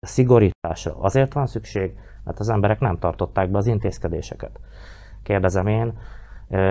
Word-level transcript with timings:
Szigorításra 0.00 0.96
azért 1.00 1.32
van 1.32 1.46
szükség, 1.46 1.98
mert 2.24 2.40
az 2.40 2.48
emberek 2.48 2.80
nem 2.80 2.98
tartották 2.98 3.50
be 3.50 3.58
az 3.58 3.66
intézkedéseket. 3.66 4.60
Kérdezem 5.22 5.66
én, 5.66 5.98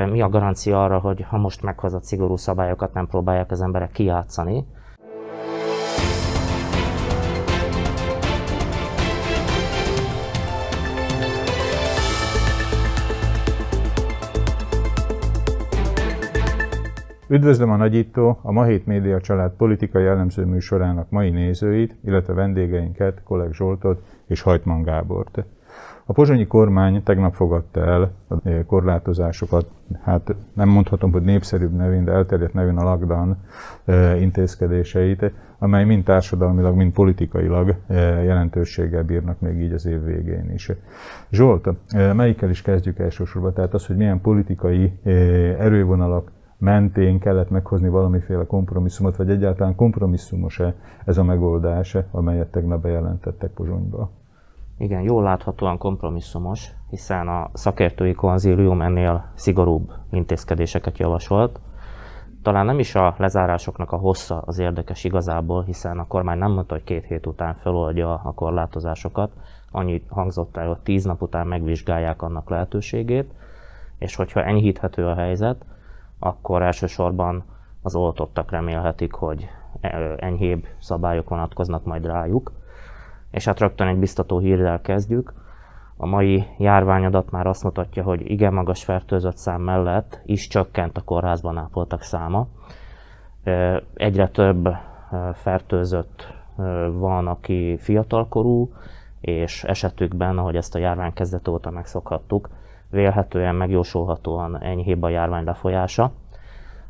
mi 0.09 0.21
a 0.21 0.29
garancia 0.29 0.83
arra, 0.83 0.99
hogy 0.99 1.21
ha 1.21 1.37
most 1.37 1.61
meghozott 1.61 2.03
szigorú 2.03 2.35
szabályokat 2.35 2.93
nem 2.93 3.07
próbálják 3.07 3.51
az 3.51 3.61
emberek 3.61 3.91
kijátszani, 3.91 4.65
Üdvözlöm 17.29 17.69
a 17.69 17.75
Nagyító, 17.75 18.39
a 18.41 18.51
Mahét 18.51 18.85
Média 18.85 19.21
család 19.21 19.51
politikai 19.51 20.03
jellemző 20.03 20.45
műsorának 20.45 21.09
mai 21.09 21.29
nézőit, 21.29 21.95
illetve 22.05 22.33
vendégeinket, 22.33 23.21
Kolleg 23.23 23.53
Zsoltot 23.53 24.01
és 24.25 24.41
Hajtman 24.41 24.83
Gábort. 24.83 25.43
A 26.05 26.13
pozsonyi 26.13 26.47
kormány 26.47 27.03
tegnap 27.03 27.33
fogadta 27.33 27.85
el 27.85 28.11
a 28.27 28.65
korlátozásokat, 28.65 29.69
hát 30.03 30.35
nem 30.53 30.69
mondhatom, 30.69 31.11
hogy 31.11 31.21
népszerűbb 31.21 31.75
nevén, 31.75 32.03
de 32.03 32.11
elterjedt 32.11 32.53
nevén 32.53 32.77
a 32.77 32.83
lockdown 32.83 33.37
intézkedéseit, 34.19 35.31
amely 35.59 35.85
mind 35.85 36.03
társadalmilag, 36.03 36.75
mind 36.75 36.91
politikailag 36.91 37.75
jelentőséggel 38.23 39.03
bírnak 39.03 39.39
még 39.39 39.61
így 39.61 39.73
az 39.73 39.85
év 39.85 40.03
végén 40.03 40.51
is. 40.53 40.71
Zsolt, 41.31 41.69
melyikkel 42.13 42.49
is 42.49 42.61
kezdjük 42.61 42.99
elsősorban? 42.99 43.53
Tehát 43.53 43.73
az, 43.73 43.85
hogy 43.85 43.95
milyen 43.95 44.21
politikai 44.21 44.91
erővonalak 45.59 46.31
mentén 46.57 47.19
kellett 47.19 47.49
meghozni 47.49 47.89
valamiféle 47.89 48.45
kompromisszumot, 48.45 49.15
vagy 49.15 49.29
egyáltalán 49.29 49.75
kompromisszumos-e 49.75 50.75
ez 51.05 51.17
a 51.17 51.23
megoldás, 51.23 51.97
amelyet 52.11 52.51
tegnap 52.51 52.81
bejelentettek 52.81 53.51
Pozsonyba? 53.51 54.09
Igen, 54.77 55.01
jól 55.01 55.23
láthatóan 55.23 55.77
kompromisszumos, 55.77 56.71
hiszen 56.89 57.27
a 57.27 57.49
szakértői 57.53 58.13
konzílium 58.13 58.81
ennél 58.81 59.31
szigorúbb 59.33 59.91
intézkedéseket 60.11 60.97
javasolt. 60.97 61.59
Talán 62.41 62.65
nem 62.65 62.79
is 62.79 62.95
a 62.95 63.15
lezárásoknak 63.17 63.91
a 63.91 63.97
hossza 63.97 64.41
az 64.45 64.59
érdekes 64.59 65.03
igazából, 65.03 65.63
hiszen 65.63 65.99
a 65.99 66.07
kormány 66.07 66.37
nem 66.37 66.51
mondta, 66.51 66.73
hogy 66.73 66.83
két 66.83 67.05
hét 67.05 67.25
után 67.25 67.53
feloldja 67.55 68.13
a 68.13 68.33
korlátozásokat. 68.33 69.31
Annyit 69.71 70.05
hangzott 70.09 70.57
el, 70.57 70.67
hogy 70.67 70.77
tíz 70.77 71.05
nap 71.05 71.21
után 71.21 71.47
megvizsgálják 71.47 72.21
annak 72.21 72.49
lehetőségét, 72.49 73.31
és 73.97 74.15
hogyha 74.15 74.43
enyhíthető 74.43 75.05
a 75.05 75.15
helyzet, 75.15 75.65
akkor 76.19 76.61
elsősorban 76.61 77.43
az 77.81 77.95
oltottak 77.95 78.51
remélhetik, 78.51 79.13
hogy 79.13 79.49
enyhébb 80.17 80.67
szabályok 80.79 81.29
vonatkoznak 81.29 81.85
majd 81.85 82.05
rájuk. 82.05 82.51
És 83.31 83.45
hát 83.45 83.59
rögtön 83.59 83.87
egy 83.87 83.97
biztató 83.97 84.39
hírrel 84.39 84.81
kezdjük. 84.81 85.33
A 85.97 86.05
mai 86.05 86.47
járványadat 86.57 87.31
már 87.31 87.47
azt 87.47 87.63
mutatja, 87.63 88.03
hogy 88.03 88.31
igen 88.31 88.53
magas 88.53 88.83
fertőzött 88.83 89.37
szám 89.37 89.61
mellett 89.61 90.21
is 90.25 90.47
csökkent 90.47 90.97
a 90.97 91.03
kórházban 91.03 91.57
ápoltak 91.57 92.01
száma. 92.01 92.47
Egyre 93.93 94.27
több 94.27 94.69
fertőzött 95.33 96.33
van, 96.91 97.27
aki 97.27 97.77
fiatalkorú, 97.79 98.71
és 99.21 99.63
esetükben, 99.63 100.37
ahogy 100.37 100.55
ezt 100.55 100.75
a 100.75 100.79
járvány 100.79 101.13
kezdete 101.13 101.51
óta 101.51 101.69
megszokhattuk, 101.69 102.49
vélhetően 102.89 103.55
megjósolhatóan 103.55 104.61
enyhébb 104.61 105.03
a 105.03 105.09
járvány 105.09 105.43
lefolyása. 105.43 106.11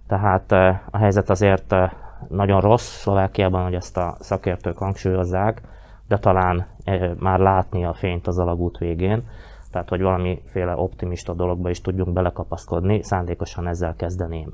Tehát 0.08 0.52
eh, 0.52 0.80
a 0.92 0.98
helyzet 0.98 1.30
azért 1.30 1.72
eh, 1.72 1.92
nagyon 2.28 2.62
rossz 2.62 3.00
Szlovákiában, 3.00 3.64
hogy 3.64 3.74
ezt 3.74 3.98
a 3.98 4.16
szakértők 4.20 4.78
hangsúlyozzák, 4.78 5.62
de 6.08 6.18
talán 6.18 6.66
eh, 6.84 7.12
már 7.20 7.40
látni 7.40 7.86
a 7.86 7.94
fényt 7.94 8.28
az 8.28 8.40
alagút 8.40 8.78
végén, 8.78 9.24
tehát 9.72 9.90
hogy 9.90 10.02
valamiféle 10.02 10.76
optimista 10.76 11.34
dologba 11.34 11.70
is 11.70 11.82
tudjunk 11.82 12.14
belekapaszkodni, 12.14 13.04
szándékosan 13.04 13.68
ezzel 13.68 13.96
kezdeném. 13.96 14.54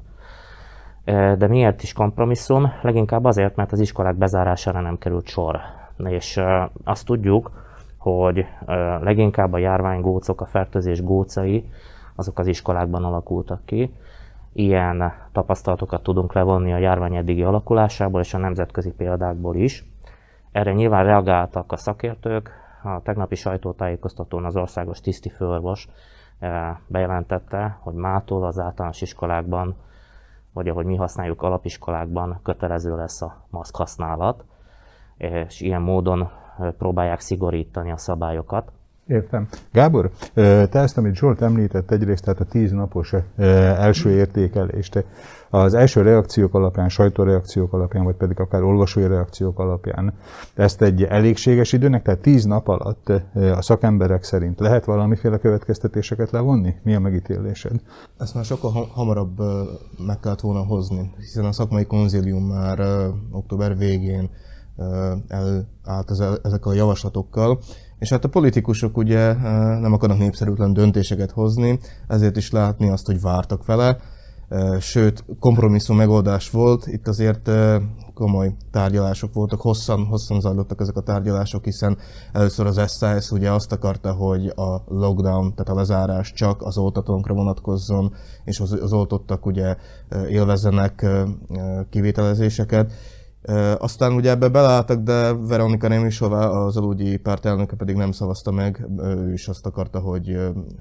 De 1.37 1.47
miért 1.47 1.83
is 1.83 1.93
kompromisszum? 1.93 2.71
Leginkább 2.81 3.25
azért, 3.25 3.55
mert 3.55 3.71
az 3.71 3.79
iskolák 3.79 4.15
bezárására 4.15 4.81
nem 4.81 4.97
került 4.97 5.27
sor. 5.27 5.59
És 5.97 6.41
azt 6.83 7.05
tudjuk, 7.05 7.51
hogy 8.03 8.45
leginkább 9.01 9.53
a 9.53 9.57
járványgócok, 9.57 10.41
a 10.41 10.45
fertőzés 10.45 11.03
gócai, 11.03 11.69
azok 12.15 12.39
az 12.39 12.47
iskolákban 12.47 13.03
alakultak 13.03 13.65
ki. 13.65 13.93
Ilyen 14.53 15.13
tapasztalatokat 15.31 16.03
tudunk 16.03 16.33
levonni 16.33 16.73
a 16.73 16.77
járvány 16.77 17.15
eddigi 17.15 17.43
alakulásából 17.43 18.21
és 18.21 18.33
a 18.33 18.37
nemzetközi 18.37 18.91
példákból 18.91 19.55
is. 19.55 19.85
Erre 20.51 20.73
nyilván 20.73 21.03
reagáltak 21.03 21.71
a 21.71 21.77
szakértők. 21.77 22.51
A 22.83 23.01
tegnapi 23.01 23.35
sajtótájékoztatón 23.35 24.45
az 24.45 24.55
országos 24.55 25.01
tisztifőorvos 25.01 25.87
bejelentette, 26.87 27.77
hogy 27.79 27.93
mától 27.93 28.45
az 28.45 28.59
általános 28.59 29.01
iskolákban, 29.01 29.75
vagy 30.53 30.67
ahogy 30.67 30.85
mi 30.85 30.95
használjuk 30.95 31.41
alapiskolákban 31.41 32.39
kötelező 32.43 32.95
lesz 32.95 33.21
a 33.21 33.35
maszk 33.49 33.75
használat, 33.75 34.43
és 35.17 35.61
ilyen 35.61 35.81
módon 35.81 36.29
próbálják 36.77 37.19
szigorítani 37.19 37.91
a 37.91 37.97
szabályokat. 37.97 38.71
Értem. 39.07 39.47
Gábor, 39.71 40.11
te 40.33 40.69
ezt, 40.79 40.97
amit 40.97 41.15
Zsolt 41.15 41.41
említett 41.41 41.91
egyrészt, 41.91 42.23
tehát 42.23 42.39
a 42.39 42.45
tíz 42.45 42.71
napos 42.71 43.13
első 43.37 44.09
értékelést, 44.09 45.05
az 45.49 45.73
első 45.73 46.01
reakciók 46.01 46.53
alapján, 46.53 46.89
sajtóreakciók 46.89 47.73
alapján, 47.73 48.03
vagy 48.03 48.15
pedig 48.15 48.39
akár 48.39 48.61
olvasói 48.63 49.07
reakciók 49.07 49.59
alapján, 49.59 50.13
ezt 50.53 50.81
egy 50.81 51.03
elégséges 51.03 51.73
időnek, 51.73 52.01
tehát 52.01 52.19
tíz 52.19 52.45
nap 52.45 52.67
alatt 52.67 53.09
a 53.35 53.61
szakemberek 53.61 54.23
szerint 54.23 54.59
lehet 54.59 54.85
valamiféle 54.85 55.37
következtetéseket 55.37 56.31
levonni? 56.31 56.75
Mi 56.83 56.95
a 56.95 56.99
megítélésed? 56.99 57.81
Ezt 58.17 58.35
már 58.35 58.45
sokkal 58.45 58.71
hamarabb 58.93 59.37
meg 60.05 60.19
kellett 60.19 60.41
volna 60.41 60.65
hozni, 60.65 61.11
hiszen 61.17 61.45
a 61.45 61.51
szakmai 61.51 61.85
konzilium 61.85 62.43
már 62.43 62.79
október 63.31 63.77
végén 63.77 64.29
elállt 65.27 66.11
ezek 66.43 66.65
a 66.65 66.73
javaslatokkal, 66.73 67.59
és 67.99 68.09
hát 68.09 68.25
a 68.25 68.29
politikusok 68.29 68.97
ugye 68.97 69.33
nem 69.79 69.93
akarnak 69.93 70.17
népszerűtlen 70.17 70.73
döntéseket 70.73 71.31
hozni, 71.31 71.79
ezért 72.07 72.37
is 72.37 72.51
látni 72.51 72.89
azt, 72.89 73.05
hogy 73.05 73.21
vártak 73.21 73.65
vele, 73.65 73.97
sőt, 74.79 75.25
kompromisszum 75.39 75.97
megoldás 75.97 76.49
volt, 76.49 76.87
itt 76.87 77.07
azért 77.07 77.51
komoly 78.13 78.55
tárgyalások 78.71 79.33
voltak, 79.33 79.61
hosszan, 79.61 80.05
hosszan 80.05 80.39
zajlottak 80.39 80.81
ezek 80.81 80.95
a 80.95 81.01
tárgyalások, 81.01 81.63
hiszen 81.63 81.97
először 82.31 82.65
az 82.65 82.81
SZSZ 82.87 83.31
ugye 83.31 83.51
azt 83.51 83.71
akarta, 83.71 84.13
hogy 84.13 84.47
a 84.47 84.83
lockdown, 84.87 85.53
tehát 85.55 85.69
a 85.71 85.75
lezárás 85.75 86.33
csak 86.33 86.61
az 86.61 86.77
oltatónkra 86.77 87.33
vonatkozzon, 87.33 88.13
és 88.43 88.59
az, 88.59 88.71
az 88.81 88.93
oltottak 88.93 89.45
ugye 89.45 89.75
élvezzenek 90.29 91.05
kivételezéseket, 91.89 92.91
aztán 93.77 94.13
ugye 94.13 94.29
ebbe 94.29 94.47
belálltak, 94.47 94.99
de 95.01 95.33
Veronika 95.33 95.87
Némisová, 95.87 96.47
az 96.47 96.77
aludyi 96.77 97.17
pártelnöke 97.17 97.75
pedig 97.75 97.95
nem 97.95 98.11
szavazta 98.11 98.51
meg, 98.51 98.87
ő 98.97 99.33
is 99.33 99.47
azt 99.47 99.65
akarta, 99.65 99.99
hogy, 99.99 100.37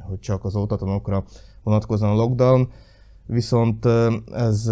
hogy 0.08 0.18
csak 0.18 0.44
az 0.44 0.54
oltatlanokra 0.54 1.24
vonatkozzon 1.62 2.08
a 2.10 2.14
lockdown. 2.14 2.68
Viszont 3.26 3.86
ez 4.32 4.70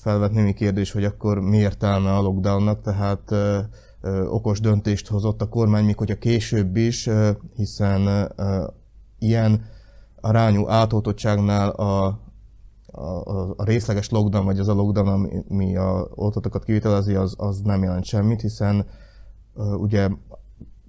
felvet 0.00 0.32
némi 0.32 0.52
kérdés, 0.52 0.92
hogy 0.92 1.04
akkor 1.04 1.40
mi 1.40 1.56
értelme 1.56 2.16
a 2.16 2.20
lockdownnak, 2.20 2.80
tehát 2.80 3.34
okos 4.28 4.60
döntést 4.60 5.08
hozott 5.08 5.42
a 5.42 5.48
kormány, 5.48 5.84
még 5.84 5.96
hogyha 5.96 6.18
később 6.18 6.76
is, 6.76 7.08
hiszen 7.54 8.32
ilyen 9.18 9.64
arányú 10.20 10.68
átoltottságnál 10.68 11.70
a, 11.70 12.20
a, 12.92 13.54
a 13.56 13.64
részleges 13.64 14.10
lockdown, 14.10 14.44
vagy 14.44 14.58
az 14.58 14.68
a 14.68 14.74
lockdown, 14.74 15.08
ami 15.48 15.76
a 15.76 16.08
oltatokat 16.14 16.64
kivitelezi, 16.64 17.14
az, 17.14 17.34
az 17.38 17.60
nem 17.60 17.82
jelent 17.82 18.04
semmit, 18.04 18.40
hiszen 18.40 18.86
uh, 19.54 19.80
ugye 19.80 20.08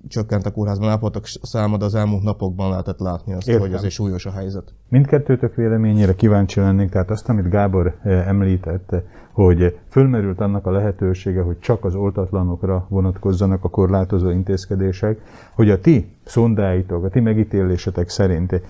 csökkent 0.08 0.46
a 0.46 0.52
kórházban 0.52 0.90
ápoltak 0.90 1.26
száma, 1.26 1.78
de 1.78 1.86
az 1.86 1.96
elmúlt 1.96 2.24
napokban 2.24 2.70
lehetett 2.70 3.00
látni 3.00 3.34
azt, 3.34 3.48
Értem. 3.48 3.62
hogy 3.62 3.74
azért 3.74 3.94
súlyos 3.94 4.26
a 4.26 4.32
helyzet. 4.32 4.74
Mindkettőtök 4.90 5.56
véleményére 5.56 6.16
kíváncsi 6.16 6.60
lennék, 6.60 6.90
tehát 6.90 7.10
azt, 7.10 7.30
amit 7.30 7.50
Gábor 7.50 7.98
említett, 8.04 8.96
hogy 9.32 9.80
fölmerült 9.90 10.40
annak 10.40 10.66
a 10.66 10.72
lehetősége, 10.72 11.42
hogy 11.42 11.60
csak 11.60 11.86
az 11.86 11.96
oltatlanokra 11.96 12.86
vonatkozzanak 12.90 13.64
a 13.64 13.70
korlátozó 13.70 14.30
intézkedések, 14.30 15.22
hogy 15.56 15.70
a 15.70 15.80
ti 15.80 16.16
szondáitok, 16.24 17.04
a 17.04 17.10
ti 17.10 17.20
megítélésetek 17.20 18.10
szerint 18.10 18.62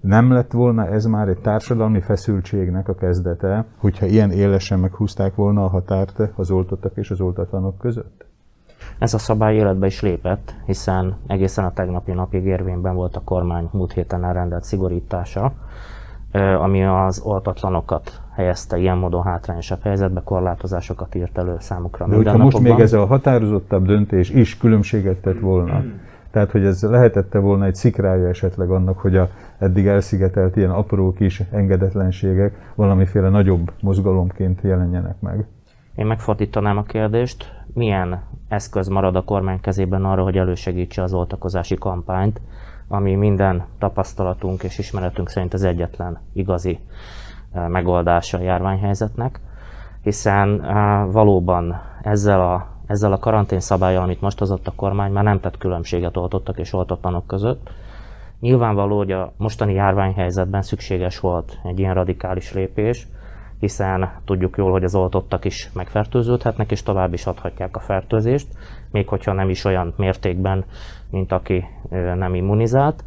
nem 0.00 0.32
lett 0.32 0.52
volna 0.52 0.86
ez 0.86 1.04
már 1.04 1.28
egy 1.28 1.38
társadalmi 1.38 2.00
feszültségnek 2.00 2.88
a 2.88 2.94
kezdete, 2.94 3.64
hogyha 3.76 4.06
ilyen 4.06 4.30
élesen 4.30 4.78
meghúzták 4.78 5.34
volna 5.34 5.64
a 5.64 5.68
határt 5.68 6.20
az 6.34 6.50
oltottak 6.50 6.96
és 6.96 7.10
az 7.10 7.20
oltatlanok 7.20 7.78
között? 7.78 8.24
Ez 8.98 9.14
a 9.14 9.18
szabály 9.18 9.54
életbe 9.54 9.86
is 9.86 10.00
lépett, 10.00 10.54
hiszen 10.66 11.16
egészen 11.26 11.64
a 11.64 11.72
tegnapi 11.72 12.12
napig 12.12 12.44
érvényben 12.44 12.94
volt 12.94 13.16
a 13.16 13.20
kormány 13.24 13.68
múlt 13.72 13.92
héten 13.92 14.24
elrendelt 14.24 14.64
szigorítása, 14.64 15.52
ami 16.58 16.84
az 16.84 17.20
oltatlanokat 17.20 18.20
helyezte 18.34 18.76
ilyen 18.76 18.96
módon 18.96 19.22
hátrányosabb 19.22 19.82
helyzetbe, 19.82 20.20
korlátozásokat 20.24 21.14
írt 21.14 21.38
elő 21.38 21.56
számukra. 21.58 22.06
De 22.06 22.16
hogyha 22.16 22.36
most 22.36 22.60
még 22.60 22.78
ez 22.80 22.92
a 22.92 23.06
határozottabb 23.06 23.86
döntés 23.86 24.30
is 24.30 24.58
különbséget 24.58 25.16
tett 25.16 25.40
volna, 25.40 25.82
tehát, 26.30 26.50
hogy 26.50 26.64
ez 26.64 26.82
lehetette 26.82 27.38
volna 27.38 27.64
egy 27.64 27.74
szikrája 27.74 28.28
esetleg 28.28 28.70
annak, 28.70 28.98
hogy 28.98 29.16
a 29.16 29.28
eddig 29.58 29.86
elszigetelt 29.86 30.56
ilyen 30.56 30.70
apró 30.70 31.12
kis 31.12 31.42
engedetlenségek 31.50 32.72
valamiféle 32.74 33.28
nagyobb 33.28 33.72
mozgalomként 33.80 34.60
jelenjenek 34.62 35.20
meg. 35.20 35.46
Én 35.94 36.06
megfordítanám 36.06 36.76
a 36.76 36.82
kérdést, 36.82 37.52
milyen 37.74 38.22
eszköz 38.48 38.88
marad 38.88 39.16
a 39.16 39.24
kormány 39.24 39.60
kezében 39.60 40.04
arra, 40.04 40.22
hogy 40.22 40.36
elősegítse 40.38 41.02
az 41.02 41.12
oltakozási 41.14 41.74
kampányt, 41.74 42.40
ami 42.88 43.14
minden 43.14 43.64
tapasztalatunk 43.78 44.62
és 44.62 44.78
ismeretünk 44.78 45.28
szerint 45.28 45.54
az 45.54 45.64
egyetlen 45.64 46.18
igazi 46.32 46.78
eh, 47.52 47.68
megoldása 47.68 48.38
a 48.38 48.42
járványhelyzetnek, 48.42 49.40
hiszen 50.02 50.64
eh, 50.64 51.04
valóban 51.12 51.80
ezzel 52.02 52.40
a, 52.40 52.66
ezzel 52.86 53.12
a 53.12 53.18
karantén 53.18 53.60
szabályal, 53.60 54.02
amit 54.02 54.20
most 54.20 54.38
hozott 54.38 54.66
a 54.66 54.72
kormány, 54.76 55.12
már 55.12 55.24
nem 55.24 55.40
tett 55.40 55.58
különbséget 55.58 56.16
oltottak 56.16 56.58
és 56.58 56.72
oltatlanok 56.72 57.26
között. 57.26 57.70
Nyilvánvaló, 58.40 58.96
hogy 58.96 59.12
a 59.12 59.32
mostani 59.36 59.72
járványhelyzetben 59.72 60.62
szükséges 60.62 61.20
volt 61.20 61.58
egy 61.64 61.78
ilyen 61.78 61.94
radikális 61.94 62.52
lépés, 62.52 63.06
hiszen 63.58 64.10
tudjuk 64.24 64.56
jól, 64.56 64.70
hogy 64.70 64.84
az 64.84 64.94
oltottak 64.94 65.44
is 65.44 65.70
megfertőződhetnek, 65.74 66.70
és 66.70 66.82
tovább 66.82 67.12
is 67.12 67.26
adhatják 67.26 67.76
a 67.76 67.80
fertőzést, 67.80 68.48
még 68.90 69.08
hogyha 69.08 69.32
nem 69.32 69.48
is 69.48 69.64
olyan 69.64 69.94
mértékben, 69.96 70.64
mint 71.10 71.32
aki 71.32 71.64
nem 71.90 72.34
immunizált. 72.34 73.04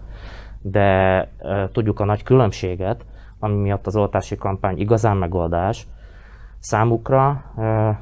De 0.61 1.27
tudjuk 1.71 1.99
a 1.99 2.05
nagy 2.05 2.23
különbséget, 2.23 3.05
ami 3.39 3.55
miatt 3.55 3.87
az 3.87 3.95
oltási 3.95 4.35
kampány 4.35 4.79
igazán 4.79 5.17
megoldás, 5.17 5.87
számukra 6.59 7.43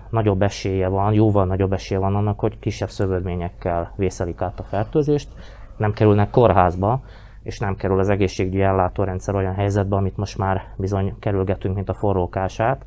nagyobb 0.10 0.42
esélye 0.42 0.88
van, 0.88 1.14
jóval 1.14 1.46
nagyobb 1.46 1.74
esélye 1.74 2.00
van 2.00 2.16
annak, 2.16 2.40
hogy 2.40 2.60
kisebb 2.60 2.90
szövődményekkel 2.90 3.94
vészelik 3.96 4.42
át 4.42 4.60
a 4.60 4.64
fertőzést, 4.64 5.30
nem 5.78 5.94
kerülnek 5.94 6.30
kórházba, 6.30 7.02
és 7.44 7.60
nem 7.60 7.76
kerül 7.76 8.00
az 8.00 8.10
egészségügyi 8.10 8.62
ellátórendszer 8.62 9.36
olyan 9.36 9.54
helyzetbe, 9.54 9.96
amit 9.96 10.18
most 10.18 10.38
már 10.38 10.64
bizony 10.76 11.16
kerülgetünk, 11.20 11.76
mint 11.76 11.90
a 11.90 11.94
forrókását. 11.94 12.86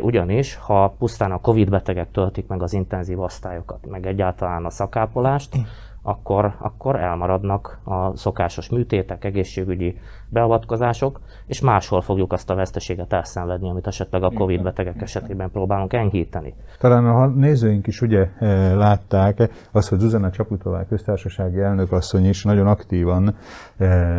Ugyanis, 0.00 0.56
ha 0.56 0.94
pusztán 0.98 1.32
a 1.32 1.40
Covid 1.40 1.70
betegek 1.70 2.10
töltik 2.10 2.46
meg 2.46 2.62
az 2.62 2.72
intenzív 2.72 3.20
osztályokat, 3.20 3.86
meg 3.86 4.06
egyáltalán 4.06 4.64
a 4.64 4.70
szakápolást, 4.70 5.56
akkor, 6.02 6.54
akkor 6.58 6.96
elmaradnak 6.96 7.78
a 7.84 8.16
szokásos 8.16 8.68
műtétek, 8.68 9.24
egészségügyi 9.24 9.98
beavatkozások, 10.28 11.20
és 11.46 11.60
máshol 11.60 12.00
fogjuk 12.00 12.32
azt 12.32 12.50
a 12.50 12.54
veszteséget 12.54 13.12
elszenvedni, 13.12 13.68
amit 13.70 13.86
esetleg 13.86 14.22
a 14.22 14.30
Covid 14.30 14.62
betegek 14.62 15.02
esetében 15.02 15.50
próbálunk 15.50 15.92
enyhíteni. 15.92 16.54
Talán 16.78 17.06
a 17.06 17.26
nézőink 17.26 17.86
is 17.86 18.00
ugye 18.00 18.28
eh, 18.38 18.74
látták 18.74 19.50
azt, 19.70 19.88
hogy 19.88 19.98
Zuzana 19.98 20.30
Csaputová 20.30 20.86
köztársasági 20.86 21.60
elnök 21.60 21.92
asszony 21.92 22.28
is 22.28 22.44
nagyon 22.44 22.66
aktívan, 22.66 23.26
eh, 23.26 23.34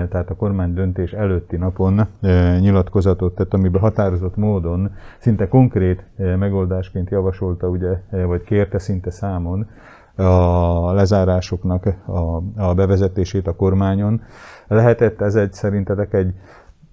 tehát 0.09 0.29
a 0.29 0.35
kormány 0.35 0.73
döntés 0.73 1.11
előtti 1.11 1.57
napon 1.57 1.99
eh, 2.21 2.59
nyilatkozatot 2.59 3.35
tett, 3.35 3.53
amiben 3.53 3.81
határozott 3.81 4.35
módon, 4.35 4.91
szinte 5.17 5.47
konkrét 5.47 6.05
megoldásként 6.15 7.09
javasolta, 7.09 7.67
ugye, 7.67 8.01
vagy 8.25 8.43
kérte 8.43 8.79
szinte 8.79 9.11
számon, 9.11 9.67
a 10.15 10.93
lezárásoknak 10.93 11.85
a, 12.05 12.41
a 12.55 12.73
bevezetését 12.73 13.47
a 13.47 13.55
kormányon. 13.55 14.21
Lehetett 14.67 15.21
ez 15.21 15.35
egy 15.35 15.53
szerintetek 15.53 16.13
egy 16.13 16.33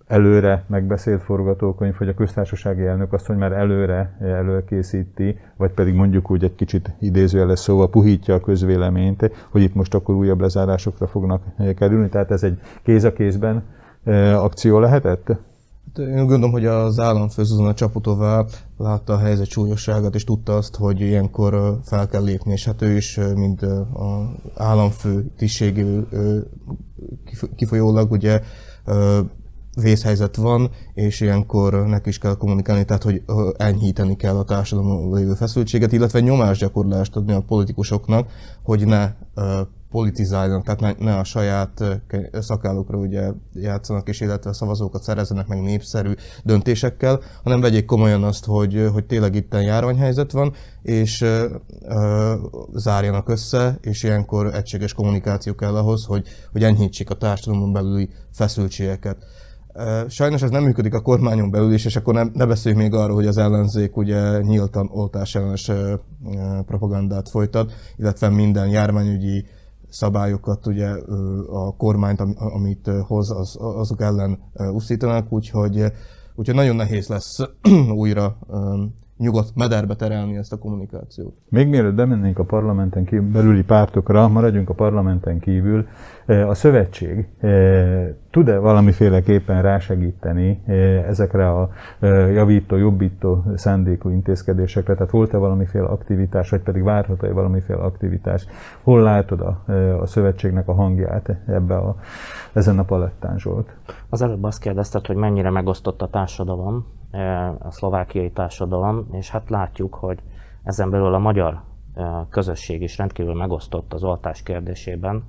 előre 0.06 0.64
megbeszélt 0.66 1.22
forgatókönyv, 1.22 1.94
hogy 1.94 2.08
a 2.08 2.14
köztársasági 2.14 2.86
elnök 2.86 3.12
azt, 3.12 3.26
hogy 3.26 3.36
már 3.36 3.52
előre 3.52 4.16
előkészíti, 4.20 5.38
vagy 5.56 5.70
pedig 5.70 5.94
mondjuk 5.94 6.30
úgy 6.30 6.44
egy 6.44 6.54
kicsit 6.54 6.94
idézőjeles 7.00 7.58
szóval 7.58 7.90
puhítja 7.90 8.34
a 8.34 8.40
közvéleményt, 8.40 9.30
hogy 9.50 9.62
itt 9.62 9.74
most 9.74 9.94
akkor 9.94 10.14
újabb 10.14 10.40
lezárásokra 10.40 11.06
fognak 11.06 11.42
kerülni. 11.76 12.08
Tehát 12.08 12.30
ez 12.30 12.42
egy 12.42 12.60
kéz 12.82 13.04
a 13.04 13.12
kézben 13.12 13.62
akció 14.34 14.78
lehetett? 14.78 15.36
Én 15.96 16.16
gondolom, 16.16 16.50
hogy 16.50 16.66
az 16.66 16.98
államfő 16.98 17.44
Zuzana 17.44 17.74
Csaputová 17.74 18.44
látta 18.76 19.12
a 19.12 19.18
helyzet 19.18 19.46
súlyosságát, 19.46 20.14
és 20.14 20.24
tudta 20.24 20.56
azt, 20.56 20.76
hogy 20.76 21.00
ilyenkor 21.00 21.78
fel 21.84 22.06
kell 22.06 22.22
lépni, 22.22 22.52
és 22.52 22.64
hát 22.64 22.82
ő 22.82 22.96
is, 22.96 23.18
mint 23.34 23.62
az 23.62 24.26
államfő 24.56 25.32
tisztségű 25.36 26.00
kifolyólag 27.56 28.10
ugye 28.10 28.40
vészhelyzet 29.80 30.36
van, 30.36 30.70
és 30.94 31.20
ilyenkor 31.20 31.86
neki 31.86 32.08
is 32.08 32.18
kell 32.18 32.36
kommunikálni, 32.36 32.84
tehát 32.84 33.02
hogy 33.02 33.22
enyhíteni 33.56 34.16
kell 34.16 34.36
a 34.36 34.44
társadalomban 34.44 35.18
lévő 35.18 35.34
feszültséget, 35.34 35.92
illetve 35.92 36.20
nyomásgyakorlást 36.20 37.16
adni 37.16 37.32
a 37.32 37.40
politikusoknak, 37.40 38.30
hogy 38.62 38.86
ne 38.86 39.12
politizáljanak, 39.90 40.64
tehát 40.64 40.80
ne, 40.80 41.04
ne 41.04 41.18
a 41.18 41.24
saját 41.24 42.00
szakállukra 42.32 42.98
ugye 42.98 43.30
játszanak, 43.52 44.08
és 44.08 44.20
illetve 44.20 44.52
szavazókat 44.52 45.02
szerezzenek 45.02 45.46
meg 45.46 45.60
népszerű 45.60 46.12
döntésekkel, 46.44 47.20
hanem 47.42 47.60
vegyék 47.60 47.84
komolyan 47.84 48.24
azt, 48.24 48.44
hogy, 48.44 48.88
hogy 48.92 49.04
tényleg 49.04 49.34
itt 49.34 49.54
járványhelyzet 49.54 50.32
van, 50.32 50.54
és 50.82 51.20
ö, 51.20 52.34
zárjanak 52.74 53.28
össze, 53.28 53.78
és 53.80 54.02
ilyenkor 54.02 54.54
egységes 54.54 54.92
kommunikáció 54.92 55.54
kell 55.54 55.76
ahhoz, 55.76 56.04
hogy, 56.04 56.26
hogy 56.52 56.64
enyhítsék 56.64 57.10
a 57.10 57.14
társadalomon 57.14 57.72
belüli 57.72 58.08
feszültségeket. 58.32 59.16
Sajnos 60.08 60.42
ez 60.42 60.50
nem 60.50 60.62
működik 60.62 60.94
a 60.94 61.00
kormányon 61.00 61.50
belül 61.50 61.72
is, 61.72 61.84
és 61.84 61.96
akkor 61.96 62.14
ne, 62.14 62.22
ne 62.32 62.46
beszéljünk 62.46 62.82
még 62.82 62.94
arról, 62.94 63.14
hogy 63.14 63.26
az 63.26 63.36
ellenzék 63.36 63.96
ugye 63.96 64.40
nyíltan 64.40 64.88
oltás 64.92 65.34
ellenes 65.34 65.70
propagandát 66.66 67.28
folytat, 67.28 67.72
illetve 67.96 68.28
minden 68.28 68.68
járványügyi 68.68 69.46
szabályokat 69.88 70.66
ugye 70.66 70.88
a 71.50 71.76
kormányt, 71.76 72.20
amit 72.36 72.90
hoz, 73.06 73.30
az, 73.30 73.56
azok 73.60 74.00
ellen 74.00 74.38
uszítanak, 74.72 75.32
úgyhogy, 75.32 75.84
úgyhogy 76.34 76.54
nagyon 76.54 76.76
nehéz 76.76 77.08
lesz 77.08 77.38
újra 78.02 78.38
nyugodt 79.18 79.54
mederbe 79.54 79.94
terelni 79.94 80.36
ezt 80.36 80.52
a 80.52 80.58
kommunikációt. 80.58 81.34
Még 81.48 81.68
mielőtt 81.68 81.94
bemennénk 81.94 82.38
a 82.38 82.44
parlamenten 82.44 83.04
kívül, 83.04 83.30
belüli 83.30 83.62
pártokra, 83.62 84.28
maradjunk 84.28 84.68
a 84.68 84.74
parlamenten 84.74 85.38
kívül. 85.38 85.86
E, 86.26 86.48
a 86.48 86.54
szövetség 86.54 87.28
e, 87.40 88.16
tud-e 88.30 88.58
valamiféleképpen 88.58 89.62
rásegíteni 89.62 90.62
e, 90.66 90.72
ezekre 91.08 91.50
a 91.50 91.70
javító, 92.32 92.76
jobbító 92.76 93.44
szándékú 93.56 94.08
intézkedésekre? 94.08 94.94
Tehát 94.94 95.10
volt-e 95.10 95.36
valamiféle 95.36 95.86
aktivitás, 95.86 96.50
vagy 96.50 96.60
pedig 96.62 96.82
várható-e 96.82 97.32
valamiféle 97.32 97.80
aktivitás? 97.80 98.46
Hol 98.82 99.02
látod 99.02 99.40
a, 99.40 99.72
a 100.00 100.06
szövetségnek 100.06 100.68
a 100.68 100.74
hangját 100.74 101.36
ebbe 101.46 101.76
a, 101.76 101.96
ezen 102.52 102.78
a 102.78 102.84
palettán, 102.84 103.38
Zsolt? 103.38 103.76
Az 104.08 104.22
előbb 104.22 104.44
azt 104.44 104.60
kérdezted, 104.60 105.06
hogy 105.06 105.16
mennyire 105.16 105.50
megosztott 105.50 106.02
a 106.02 106.08
társadalom 106.08 106.86
a 107.58 107.70
szlovákiai 107.70 108.30
társadalom, 108.30 109.08
és 109.12 109.30
hát 109.30 109.50
látjuk, 109.50 109.94
hogy 109.94 110.18
ezen 110.62 110.90
belül 110.90 111.14
a 111.14 111.18
magyar 111.18 111.60
közösség 112.30 112.82
is 112.82 112.98
rendkívül 112.98 113.34
megosztott 113.34 113.92
az 113.92 114.04
oltás 114.04 114.42
kérdésében. 114.42 115.24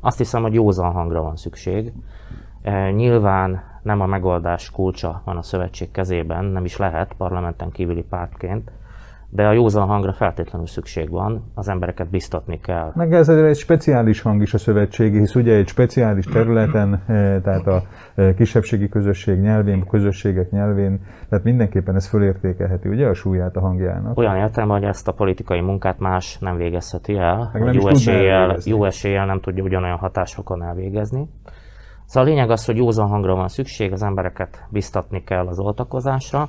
Azt 0.00 0.18
hiszem, 0.18 0.42
hogy 0.42 0.54
józan 0.54 0.92
hangra 0.92 1.22
van 1.22 1.36
szükség. 1.36 1.92
Nyilván 2.94 3.62
nem 3.82 4.00
a 4.00 4.06
megoldás 4.06 4.70
kulcsa 4.70 5.22
van 5.24 5.36
a 5.36 5.42
szövetség 5.42 5.90
kezében, 5.90 6.44
nem 6.44 6.64
is 6.64 6.76
lehet 6.76 7.14
parlamenten 7.16 7.70
kívüli 7.70 8.02
pártként, 8.02 8.70
de 9.34 9.46
a 9.46 9.52
józan 9.52 9.86
hangra 9.86 10.12
feltétlenül 10.12 10.66
szükség 10.66 11.10
van, 11.10 11.50
az 11.54 11.68
embereket 11.68 12.10
biztatni 12.10 12.60
kell. 12.60 12.92
Meg 12.94 13.12
ez 13.12 13.28
egy 13.28 13.56
speciális 13.56 14.20
hang 14.20 14.42
is 14.42 14.54
a 14.54 14.58
szövetségi, 14.58 15.18
hisz 15.18 15.34
ugye 15.34 15.54
egy 15.54 15.68
speciális 15.68 16.24
területen, 16.24 16.92
eh, 16.92 17.40
tehát 17.42 17.66
a 17.66 17.82
eh, 18.14 18.34
kisebbségi 18.34 18.88
közösség 18.88 19.38
nyelvén, 19.38 19.80
a 19.86 19.90
közösségek 19.90 20.50
nyelvén, 20.50 21.00
tehát 21.28 21.44
mindenképpen 21.44 21.94
ez 21.94 22.06
fölértékelheti 22.06 22.88
ugye 22.88 23.06
a 23.06 23.14
súlyát 23.14 23.56
a 23.56 23.60
hangjának. 23.60 24.18
Olyan 24.18 24.36
értelme, 24.36 24.72
hogy 24.72 24.84
ezt 24.84 25.08
a 25.08 25.12
politikai 25.12 25.60
munkát 25.60 25.98
más 25.98 26.38
nem 26.38 26.56
végezheti 26.56 27.16
el, 27.16 27.50
Meg 27.52 27.62
nem 27.62 27.72
jó, 27.72 27.88
eséllyel, 27.88 28.56
jó 28.64 28.84
eséllyel 28.84 29.26
nem 29.26 29.40
tudja 29.40 29.62
ugyanolyan 29.62 29.98
hatásokon 29.98 30.62
elvégezni. 30.62 31.28
Szóval 32.04 32.28
a 32.28 32.32
lényeg 32.32 32.50
az, 32.50 32.64
hogy 32.64 32.76
józan 32.76 33.08
hangra 33.08 33.34
van 33.34 33.48
szükség, 33.48 33.92
az 33.92 34.02
embereket 34.02 34.66
biztatni 34.68 35.24
kell 35.24 35.46
az 35.46 35.58
oltakozásra, 35.58 36.48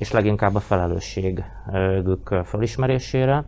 és 0.00 0.12
leginkább 0.12 0.54
a 0.54 0.60
felelősségük 0.60 2.34
felismerésére. 2.44 3.44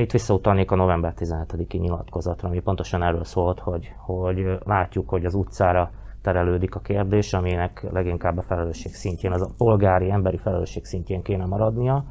Itt 0.00 0.10
visszautalnék 0.10 0.70
a 0.70 0.76
november 0.76 1.14
17-i 1.18 1.80
nyilatkozatra, 1.80 2.48
ami 2.48 2.60
pontosan 2.60 3.02
erről 3.02 3.24
szólt, 3.24 3.58
hogy, 3.58 3.92
hogy 3.96 4.58
látjuk, 4.64 5.08
hogy 5.08 5.24
az 5.24 5.34
utcára 5.34 5.90
terelődik 6.22 6.74
a 6.74 6.80
kérdés, 6.80 7.32
aminek 7.32 7.86
leginkább 7.92 8.38
a 8.38 8.42
felelősség 8.42 8.94
szintjén, 8.94 9.32
az 9.32 9.42
a 9.42 9.50
polgári, 9.56 10.10
emberi 10.10 10.36
felelősség 10.36 10.84
szintjén 10.84 11.22
kéne 11.22 11.46
maradnia. 11.46 12.04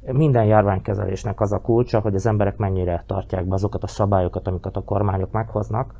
Minden 0.00 0.44
járványkezelésnek 0.44 1.40
az 1.40 1.52
a 1.52 1.60
kulcsa, 1.60 2.00
hogy 2.00 2.14
az 2.14 2.26
emberek 2.26 2.56
mennyire 2.56 3.04
tartják 3.06 3.46
be 3.46 3.54
azokat 3.54 3.82
a 3.82 3.86
szabályokat, 3.86 4.46
amiket 4.46 4.76
a 4.76 4.84
kormányok 4.84 5.30
meghoznak, 5.30 5.94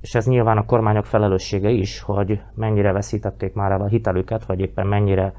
és 0.00 0.14
ez 0.14 0.26
nyilván 0.26 0.56
a 0.56 0.64
kormányok 0.64 1.04
felelőssége 1.06 1.70
is, 1.70 2.00
hogy 2.00 2.40
mennyire 2.54 2.92
veszítették 2.92 3.54
már 3.54 3.72
el 3.72 3.80
a 3.80 3.86
hitelüket, 3.86 4.44
vagy 4.44 4.60
éppen 4.60 4.86
mennyire 4.86 5.34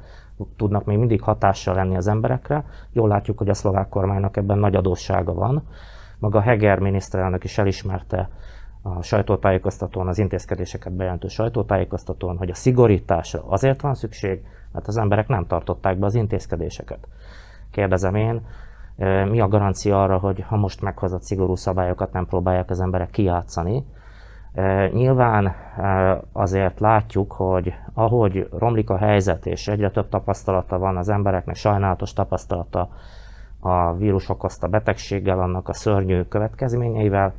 tudnak 0.56 0.84
még 0.84 0.98
mindig 0.98 1.22
hatással 1.22 1.74
lenni 1.74 1.96
az 1.96 2.06
emberekre. 2.06 2.64
Jól 2.92 3.08
látjuk, 3.08 3.38
hogy 3.38 3.48
a 3.48 3.54
szlovák 3.54 3.88
kormánynak 3.88 4.36
ebben 4.36 4.58
nagy 4.58 4.76
adóssága 4.76 5.34
van. 5.34 5.62
Maga 6.18 6.40
Heger 6.40 6.78
miniszterelnök 6.78 7.44
is 7.44 7.58
elismerte 7.58 8.28
a 8.82 9.02
sajtótájékoztatón, 9.02 10.08
az 10.08 10.18
intézkedéseket 10.18 10.92
bejelentő 10.92 11.28
sajtótájékoztatón, 11.28 12.36
hogy 12.36 12.50
a 12.50 12.54
szigorításra 12.54 13.42
azért 13.46 13.80
van 13.80 13.94
szükség, 13.94 14.42
mert 14.72 14.86
az 14.88 14.96
emberek 14.96 15.28
nem 15.28 15.46
tartották 15.46 15.98
be 15.98 16.06
az 16.06 16.14
intézkedéseket. 16.14 17.08
Kérdezem 17.70 18.14
én, 18.14 18.46
mi 19.30 19.40
a 19.40 19.48
garancia 19.48 20.02
arra, 20.02 20.18
hogy 20.18 20.44
ha 20.48 20.56
most 20.56 20.82
meghozott 20.82 21.22
szigorú 21.22 21.54
szabályokat 21.54 22.12
nem 22.12 22.26
próbálják 22.26 22.70
az 22.70 22.80
emberek 22.80 23.10
kijátszani, 23.10 23.84
Nyilván 24.92 25.54
azért 26.32 26.80
látjuk, 26.80 27.32
hogy 27.32 27.74
ahogy 27.94 28.48
romlik 28.58 28.90
a 28.90 28.96
helyzet, 28.96 29.46
és 29.46 29.68
egyre 29.68 29.90
több 29.90 30.08
tapasztalata 30.08 30.78
van 30.78 30.96
az 30.96 31.08
embereknek, 31.08 31.56
sajnálatos 31.56 32.12
tapasztalata 32.12 32.88
a 33.60 33.94
vírus 33.94 34.28
okozta 34.28 34.68
betegséggel, 34.68 35.40
annak 35.40 35.68
a 35.68 35.72
szörnyű 35.72 36.22
következményeivel, 36.22 37.32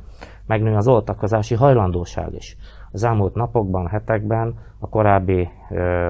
megnő 0.46 0.76
az 0.76 0.88
oltakozási 0.88 1.54
hajlandóság 1.54 2.34
is. 2.34 2.56
Az 2.92 3.04
elmúlt 3.04 3.34
napokban, 3.34 3.86
hetekben 3.86 4.58
a 4.78 4.88
korábbi 4.88 5.48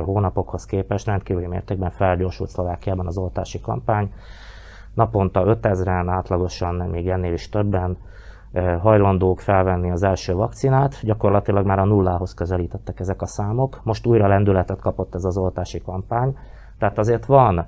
hónapokhoz 0.04 0.66
képest 0.66 1.06
rendkívüli 1.06 1.46
mértékben 1.46 1.90
felgyorsult 1.90 2.50
Szlovákiában 2.50 3.06
az 3.06 3.16
oltási 3.18 3.60
kampány. 3.60 4.12
Naponta 4.94 5.58
5000-en, 5.62 6.04
átlagosan 6.08 6.74
még 6.74 7.08
ennél 7.08 7.32
is 7.32 7.48
többen 7.48 7.96
hajlandók 8.80 9.40
felvenni 9.40 9.90
az 9.90 10.02
első 10.02 10.34
vakcinát, 10.34 10.98
gyakorlatilag 11.02 11.66
már 11.66 11.78
a 11.78 11.84
nullához 11.84 12.34
közelítettek 12.34 13.00
ezek 13.00 13.22
a 13.22 13.26
számok. 13.26 13.80
Most 13.82 14.06
újra 14.06 14.26
lendületet 14.26 14.80
kapott 14.80 15.14
ez 15.14 15.24
az 15.24 15.36
oltási 15.36 15.82
kampány, 15.82 16.36
tehát 16.78 16.98
azért 16.98 17.26
van 17.26 17.66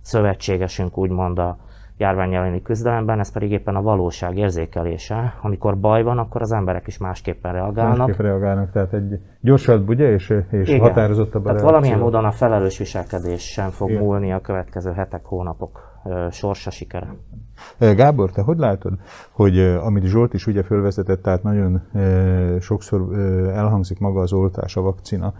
szövetségesünk 0.00 0.98
úgymond 0.98 1.38
a 1.38 1.56
járvány 1.96 2.34
elleni 2.34 2.62
küzdelemben, 2.62 3.18
ez 3.18 3.32
pedig 3.32 3.50
éppen 3.50 3.76
a 3.76 3.82
valóság 3.82 4.36
érzékelése. 4.38 5.34
Amikor 5.42 5.78
baj 5.78 6.02
van, 6.02 6.18
akkor 6.18 6.42
az 6.42 6.52
emberek 6.52 6.86
is 6.86 6.98
másképpen 6.98 7.52
reagálnak. 7.52 7.96
Másképp 7.96 8.20
reagálnak, 8.20 8.70
tehát 8.70 8.92
egy 8.92 9.20
gyorsabb, 9.40 9.88
ugye, 9.88 10.12
és, 10.12 10.34
és 10.50 10.68
Igen. 10.68 10.80
határozottabb 10.80 11.44
Tehát 11.44 11.60
valamilyen 11.60 11.98
módon 11.98 12.24
a 12.24 12.30
felelős 12.30 12.78
viselkedés 12.78 13.42
sem 13.42 13.70
fog 13.70 13.90
Igen. 13.90 14.02
múlni 14.02 14.32
a 14.32 14.40
következő 14.40 14.92
hetek, 14.92 15.24
hónapok 15.24 15.95
sorsa 16.30 16.70
sikere. 16.70 17.16
Gábor, 17.78 18.30
te 18.30 18.42
hogy 18.42 18.58
látod, 18.58 18.92
hogy 19.30 19.60
amit 19.60 20.04
Zsolt 20.04 20.34
is 20.34 20.46
ugye 20.46 20.62
fölvezetett, 20.62 21.22
tehát 21.22 21.42
nagyon 21.42 21.82
sokszor 22.60 23.18
elhangzik 23.48 23.98
maga 23.98 24.20
az 24.20 24.32
oltás, 24.32 24.76
a 24.76 24.80
vakcina 24.80 25.34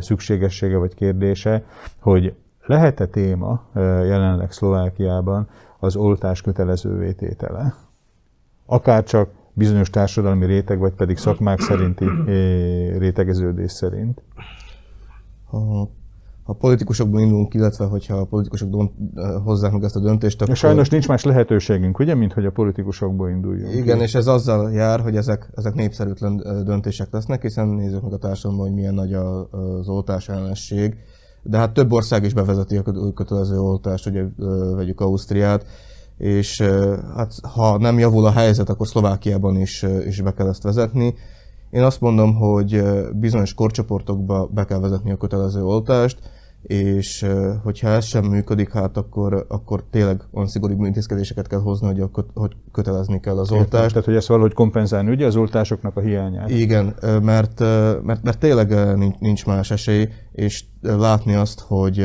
szükségessége 0.00 0.76
vagy 0.76 0.94
kérdése, 0.94 1.64
hogy 1.98 2.34
lehet-e 2.66 3.06
téma 3.06 3.62
jelenleg 3.74 4.52
Szlovákiában 4.52 5.48
az 5.78 5.96
oltás 5.96 6.40
kötelezővé 6.40 7.12
tétele? 7.12 7.74
Akár 8.66 9.04
csak 9.04 9.30
bizonyos 9.52 9.90
társadalmi 9.90 10.46
réteg, 10.46 10.78
vagy 10.78 10.92
pedig 10.92 11.16
szakmák 11.16 11.60
szerinti 11.60 12.04
rétegeződés 12.98 13.72
szerint? 13.72 14.22
Ha 16.50 16.56
politikusokból 16.56 17.20
indulunk, 17.20 17.54
illetve 17.54 17.84
hogyha 17.84 18.16
a 18.16 18.24
politikusok 18.24 18.68
don, 18.68 18.90
hozzák 19.44 19.72
meg 19.72 19.82
ezt 19.82 19.96
a 19.96 20.00
döntést, 20.00 20.42
akkor... 20.42 20.56
Sajnos 20.56 20.88
nincs 20.88 21.08
más 21.08 21.24
lehetőségünk, 21.24 21.98
ugye, 21.98 22.14
mint 22.14 22.32
hogy 22.32 22.44
a 22.46 22.50
politikusokból 22.50 23.28
induljunk. 23.28 23.74
Igen, 23.74 23.96
ki. 23.96 24.02
és 24.02 24.14
ez 24.14 24.26
azzal 24.26 24.72
jár, 24.72 25.00
hogy 25.00 25.16
ezek, 25.16 25.50
ezek 25.54 25.74
népszerűtlen 25.74 26.36
döntések 26.64 27.08
lesznek, 27.10 27.42
hiszen 27.42 27.68
nézzük 27.68 28.02
meg 28.02 28.12
a 28.12 28.16
társadalomban, 28.16 28.66
hogy 28.66 28.76
milyen 28.76 28.94
nagy 28.94 29.12
az 29.12 29.88
oltás 29.88 30.28
ellenesség. 30.28 30.96
De 31.42 31.58
hát 31.58 31.72
több 31.72 31.92
ország 31.92 32.24
is 32.24 32.34
bevezeti 32.34 32.76
a 32.76 33.12
kötelező 33.14 33.58
oltást, 33.58 34.06
ugye 34.06 34.24
vegyük 34.74 35.00
Ausztriát, 35.00 35.66
és 36.18 36.62
hát 37.16 37.34
ha 37.42 37.78
nem 37.78 37.98
javul 37.98 38.26
a 38.26 38.30
helyzet, 38.30 38.68
akkor 38.68 38.86
Szlovákiában 38.86 39.56
is, 39.56 39.86
is 40.06 40.20
be 40.20 40.32
kell 40.32 40.48
ezt 40.48 40.62
vezetni. 40.62 41.14
Én 41.70 41.82
azt 41.82 42.00
mondom, 42.00 42.34
hogy 42.34 42.82
bizonyos 43.12 43.54
korcsoportokba 43.54 44.46
be 44.46 44.64
kell 44.64 44.78
vezetni 44.78 45.10
a 45.10 45.16
kötelező 45.16 45.64
oltást, 45.64 46.18
és 46.62 47.26
hogyha 47.62 47.88
ez 47.88 48.04
sem 48.04 48.24
működik, 48.24 48.72
hát 48.72 48.96
akkor, 48.96 49.46
akkor 49.48 49.84
tényleg 49.90 50.22
olyan 50.32 50.48
szigorú 50.48 50.84
intézkedéseket 50.84 51.46
kell 51.46 51.60
hozni, 51.60 51.86
hogy, 51.86 52.00
a, 52.00 52.10
hogy 52.34 52.56
kötelezni 52.72 53.20
kell 53.20 53.38
az 53.38 53.52
oltást. 53.52 53.88
Tehát, 53.88 54.04
hogy 54.04 54.14
ezt 54.14 54.26
valahogy 54.26 54.52
kompenzálni, 54.52 55.10
ugye 55.10 55.26
az 55.26 55.36
oltásoknak 55.36 55.96
a 55.96 56.00
hiányát? 56.00 56.50
Igen, 56.50 56.94
mert, 57.22 57.60
mert, 58.02 58.22
mert 58.22 58.38
tényleg 58.38 58.96
nincs, 59.20 59.46
más 59.46 59.70
esély, 59.70 60.08
és 60.32 60.64
látni 60.80 61.34
azt, 61.34 61.60
hogy 61.60 62.00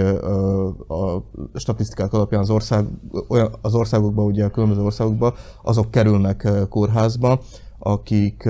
a 0.88 1.24
statisztikák 1.54 2.14
alapján 2.14 2.42
az, 2.42 2.50
ország, 2.50 2.86
olyan, 3.28 3.54
az 3.62 3.76
országokban, 3.76 4.26
ugye 4.26 4.46
a 4.46 4.50
különböző 4.50 4.82
országokban, 4.82 5.34
azok 5.64 5.92
kerülnek 5.92 6.48
kórházba, 6.70 7.42
akik, 7.80 8.46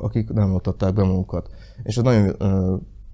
akik 0.00 0.32
nem 0.32 0.52
oltatták 0.52 0.92
be 0.92 1.02
magukat. 1.02 1.48
És 1.82 1.96
ez 1.96 2.02
nagyon 2.02 2.36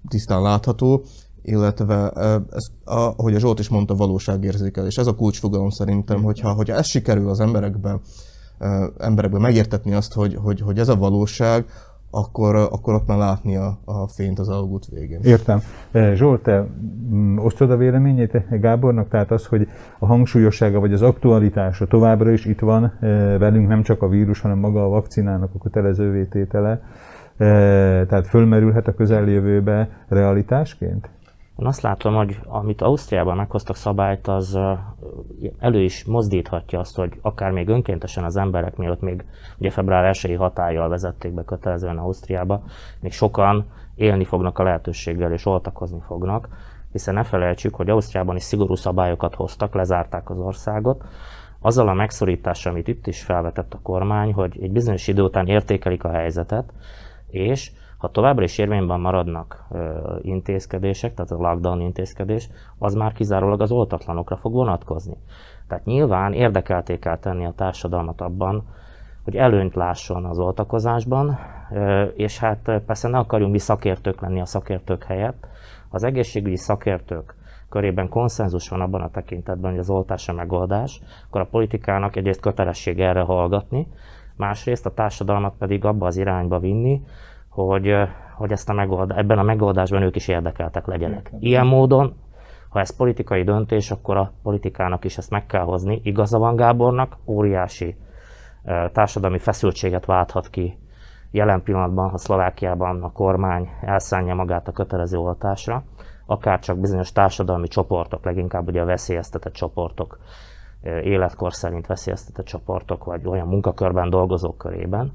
tisztán 0.07 0.41
látható, 0.41 1.03
illetve 1.47 2.11
ez, 2.51 2.67
ahogy 2.85 3.35
a 3.35 3.39
Zsolt 3.39 3.59
is 3.59 3.69
mondta, 3.69 3.95
valóságérzékelés. 3.95 4.97
Ez 4.97 5.07
a 5.07 5.15
kulcsfogalom 5.15 5.69
szerintem, 5.69 6.23
hogyha, 6.23 6.51
hogyha 6.51 6.75
ez 6.75 6.85
sikerül 6.85 7.29
az 7.29 7.39
emberekbe, 7.39 7.99
emberekbe 8.97 9.39
megértetni 9.39 9.93
azt, 9.93 10.13
hogy, 10.13 10.35
hogy, 10.35 10.61
hogy 10.61 10.79
ez 10.79 10.89
a 10.89 10.95
valóság, 10.95 11.65
akkor, 12.11 12.55
akkor 12.55 12.93
ott 12.93 13.07
már 13.07 13.17
látni 13.17 13.55
a, 13.55 13.77
a 13.85 14.07
fényt 14.07 14.39
az 14.39 14.49
alagút 14.49 14.85
végén. 14.85 15.19
Értem. 15.23 15.61
Zsolt, 16.13 16.43
te 16.43 16.67
mm, 17.13 17.37
osztod 17.37 17.71
a 17.71 17.77
véleményét 17.77 18.59
Gábornak? 18.59 19.09
Tehát 19.09 19.31
az, 19.31 19.45
hogy 19.45 19.67
a 19.99 20.05
hangsúlyossága 20.05 20.79
vagy 20.79 20.93
az 20.93 21.01
aktualitása 21.01 21.85
továbbra 21.85 22.31
is 22.31 22.45
itt 22.45 22.59
van 22.59 22.93
velünk, 23.39 23.67
nem 23.67 23.83
csak 23.83 24.01
a 24.01 24.07
vírus, 24.07 24.39
hanem 24.39 24.57
maga 24.57 24.83
a 24.83 24.89
vakcinának 24.89 25.51
a 25.53 25.59
kötelező 25.59 26.27
tétele, 26.27 26.81
tehát 28.07 28.27
fölmerülhet 28.27 28.87
a 28.87 28.93
közeljövőbe 28.93 29.89
realitásként? 30.07 31.09
Én 31.59 31.65
azt 31.65 31.81
látom, 31.81 32.15
hogy 32.15 32.39
amit 32.45 32.81
Ausztriában 32.81 33.35
meghoztak 33.35 33.75
szabályt, 33.75 34.27
az 34.27 34.59
elő 35.59 35.81
is 35.81 36.05
mozdíthatja 36.05 36.79
azt, 36.79 36.95
hogy 36.95 37.19
akár 37.21 37.51
még 37.51 37.67
önkéntesen 37.67 38.23
az 38.23 38.35
emberek, 38.35 38.75
mielőtt 38.75 39.01
még 39.01 39.25
ugye 39.57 39.69
február 39.69 40.05
1 40.05 40.35
hatállyal 40.37 40.89
vezették 40.89 41.31
be 41.31 41.43
kötelezően 41.43 41.97
Ausztriába, 41.97 42.63
még 42.99 43.11
sokan 43.11 43.65
élni 43.95 44.23
fognak 44.23 44.59
a 44.59 44.63
lehetőséggel 44.63 45.31
és 45.31 45.45
oltakozni 45.45 45.99
fognak, 46.05 46.47
hiszen 46.91 47.13
ne 47.13 47.23
felejtsük, 47.23 47.75
hogy 47.75 47.89
Ausztriában 47.89 48.35
is 48.35 48.43
szigorú 48.43 48.75
szabályokat 48.75 49.35
hoztak, 49.35 49.73
lezárták 49.73 50.29
az 50.29 50.39
országot, 50.39 51.03
azzal 51.59 51.87
a 51.87 51.93
megszorítással, 51.93 52.71
amit 52.71 52.87
itt 52.87 53.07
is 53.07 53.23
felvetett 53.23 53.73
a 53.73 53.79
kormány, 53.81 54.33
hogy 54.33 54.57
egy 54.61 54.71
bizonyos 54.71 55.07
idő 55.07 55.21
után 55.21 55.47
értékelik 55.47 56.03
a 56.03 56.11
helyzetet, 56.11 56.73
és 57.29 57.71
ha 57.97 58.11
továbbra 58.11 58.43
is 58.43 58.57
érvényben 58.57 58.99
maradnak 58.99 59.65
ö, 59.71 59.99
intézkedések, 60.21 61.13
tehát 61.13 61.31
a 61.31 61.35
lockdown 61.35 61.81
intézkedés, 61.81 62.49
az 62.77 62.93
már 62.93 63.13
kizárólag 63.13 63.61
az 63.61 63.71
oltatlanokra 63.71 64.35
fog 64.35 64.53
vonatkozni. 64.53 65.17
Tehát 65.67 65.85
nyilván 65.85 66.33
érdekelté 66.33 66.99
kell 66.99 67.17
tenni 67.17 67.45
a 67.45 67.53
társadalmat 67.55 68.21
abban, 68.21 68.63
hogy 69.23 69.35
előnyt 69.35 69.75
lásson 69.75 70.25
az 70.25 70.39
oltakozásban, 70.39 71.39
ö, 71.71 72.03
és 72.03 72.39
hát 72.39 72.81
persze 72.85 73.07
ne 73.07 73.17
akarjunk 73.17 73.51
mi 73.51 73.59
szakértők 73.59 74.21
lenni 74.21 74.41
a 74.41 74.45
szakértők 74.45 75.03
helyett. 75.03 75.47
Az 75.89 76.03
egészségügyi 76.03 76.57
szakértők 76.57 77.35
körében 77.69 78.09
konszenzus 78.09 78.69
van 78.69 78.81
abban 78.81 79.01
a 79.01 79.11
tekintetben, 79.11 79.71
hogy 79.71 79.79
az 79.79 79.89
oltás 79.89 80.29
a 80.29 80.33
megoldás, 80.33 81.01
akkor 81.27 81.41
a 81.41 81.47
politikának 81.51 82.15
egyrészt 82.15 82.39
kötelesség 82.39 82.99
erre 82.99 83.21
hallgatni, 83.21 83.87
másrészt 84.35 84.85
a 84.85 84.93
társadalmat 84.93 85.53
pedig 85.57 85.85
abba 85.85 86.05
az 86.05 86.17
irányba 86.17 86.59
vinni, 86.59 87.01
hogy, 87.65 87.93
hogy 88.35 88.51
ezt 88.51 88.69
a 88.69 88.73
megold, 88.73 89.11
ebben 89.11 89.37
a 89.37 89.43
megoldásban 89.43 90.01
ők 90.01 90.15
is 90.15 90.27
érdekeltek 90.27 90.85
legyenek. 90.85 91.31
Ilyen 91.39 91.65
módon, 91.65 92.15
ha 92.69 92.79
ez 92.79 92.95
politikai 92.95 93.43
döntés, 93.43 93.91
akkor 93.91 94.17
a 94.17 94.31
politikának 94.43 95.05
is 95.05 95.17
ezt 95.17 95.29
meg 95.29 95.45
kell 95.45 95.63
hozni. 95.63 96.01
Igaza 96.03 96.37
van 96.37 96.55
Gábornak, 96.55 97.17
óriási 97.25 97.95
társadalmi 98.91 99.37
feszültséget 99.37 100.05
válthat 100.05 100.49
ki 100.49 100.77
jelen 101.31 101.63
pillanatban, 101.63 102.09
ha 102.09 102.17
Szlovákiában 102.17 103.03
a 103.03 103.11
kormány 103.11 103.69
elszánja 103.81 104.35
magát 104.35 104.67
a 104.67 104.71
kötelező 104.71 105.17
oltásra, 105.17 105.83
akár 106.25 106.59
csak 106.59 106.79
bizonyos 106.79 107.11
társadalmi 107.11 107.67
csoportok, 107.67 108.25
leginkább 108.25 108.67
ugye 108.67 108.81
a 108.81 108.85
veszélyeztetett 108.85 109.53
csoportok, 109.53 110.19
életkor 111.03 111.53
szerint 111.53 111.87
veszélyeztetett 111.87 112.45
csoportok, 112.45 113.03
vagy 113.03 113.27
olyan 113.27 113.47
munkakörben 113.47 114.09
dolgozók 114.09 114.57
körében 114.57 115.13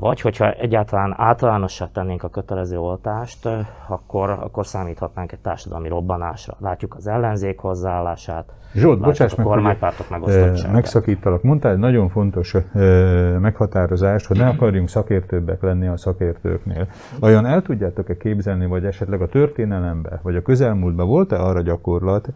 Vagy 0.00 0.20
hogyha 0.20 0.50
egyáltalán 0.50 1.14
általánossá 1.16 1.88
tennénk 1.92 2.22
a 2.22 2.28
kötelező 2.28 2.78
oltást, 2.78 3.48
akkor, 3.88 4.30
akkor 4.30 4.66
számíthatnánk 4.66 5.32
egy 5.32 5.38
társadalmi 5.38 5.88
robbanásra. 5.88 6.56
Látjuk 6.58 6.94
az 6.94 7.06
ellenzék 7.06 7.58
hozzáállását, 7.58 8.52
Zsolt, 8.74 9.00
bocsáss 9.00 9.34
meg, 9.34 9.46
kormánypártok 9.46 10.10
megosztottságát. 10.10 10.72
Megszakítalak. 10.72 11.42
Mondtál 11.42 11.72
egy 11.72 11.78
nagyon 11.78 12.08
fontos 12.08 12.56
meghatározást, 13.40 14.26
hogy 14.26 14.36
ne 14.36 14.48
akarjunk 14.48 14.88
szakértőbbek 14.88 15.62
lenni 15.62 15.86
a 15.86 15.96
szakértőknél. 15.96 16.86
Olyan 17.20 17.46
el 17.46 17.62
tudjátok-e 17.62 18.16
képzelni, 18.16 18.66
vagy 18.66 18.84
esetleg 18.84 19.20
a 19.20 19.28
történelemben, 19.28 20.20
vagy 20.22 20.36
a 20.36 20.42
közelmúltban 20.42 21.06
volt-e 21.06 21.42
arra 21.42 21.60
gyakorlat, 21.60 22.28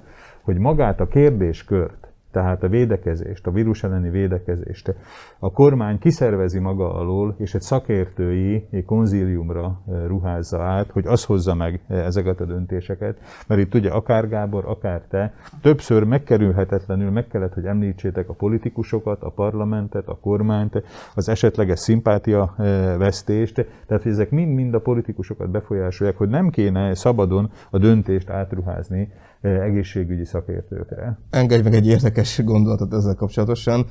hogy 0.42 0.58
magát 0.58 1.00
a 1.00 1.06
kérdéskört 1.06 2.08
tehát 2.34 2.62
a 2.62 2.68
védekezést, 2.68 3.46
a 3.46 3.50
vírus 3.50 3.82
elleni 3.82 4.10
védekezést. 4.10 4.94
A 5.38 5.52
kormány 5.52 5.98
kiszervezi 5.98 6.58
maga 6.58 6.94
alól, 6.94 7.34
és 7.38 7.54
egy 7.54 7.60
szakértői 7.60 8.68
konzíliumra 8.86 9.80
eh, 9.88 10.06
ruházza 10.06 10.62
át, 10.62 10.90
hogy 10.90 11.06
az 11.06 11.24
hozza 11.24 11.54
meg 11.54 11.80
eh, 11.88 12.04
ezeket 12.06 12.40
a 12.40 12.44
döntéseket. 12.44 13.18
Mert 13.46 13.60
itt 13.60 13.74
ugye 13.74 13.90
akár 13.90 14.28
Gábor, 14.28 14.64
akár 14.66 15.02
te, 15.08 15.34
többször 15.62 16.04
megkerülhetetlenül 16.04 17.10
meg 17.10 17.26
kellett, 17.26 17.54
hogy 17.54 17.64
említsétek 17.64 18.28
a 18.28 18.32
politikusokat, 18.32 19.22
a 19.22 19.30
parlamentet, 19.30 20.08
a 20.08 20.18
kormányt, 20.20 20.82
az 21.14 21.28
esetleges 21.28 21.78
szimpátia 21.78 22.54
eh, 22.58 22.96
vesztést, 22.98 23.54
tehát 23.86 24.02
hogy 24.02 24.12
ezek 24.12 24.30
mind-mind 24.30 24.74
a 24.74 24.80
politikusokat 24.80 25.50
befolyásolják, 25.50 26.16
hogy 26.16 26.28
nem 26.28 26.50
kéne 26.50 26.94
szabadon 26.94 27.50
a 27.70 27.78
döntést 27.78 28.30
átruházni 28.30 29.12
egészségügyi 29.44 30.24
szakértőkre. 30.24 31.18
Engedj 31.30 31.62
meg 31.62 31.74
egy 31.74 31.86
érdekes 31.86 32.44
gondolatot 32.44 32.94
ezzel 32.94 33.14
kapcsolatosan. 33.14 33.86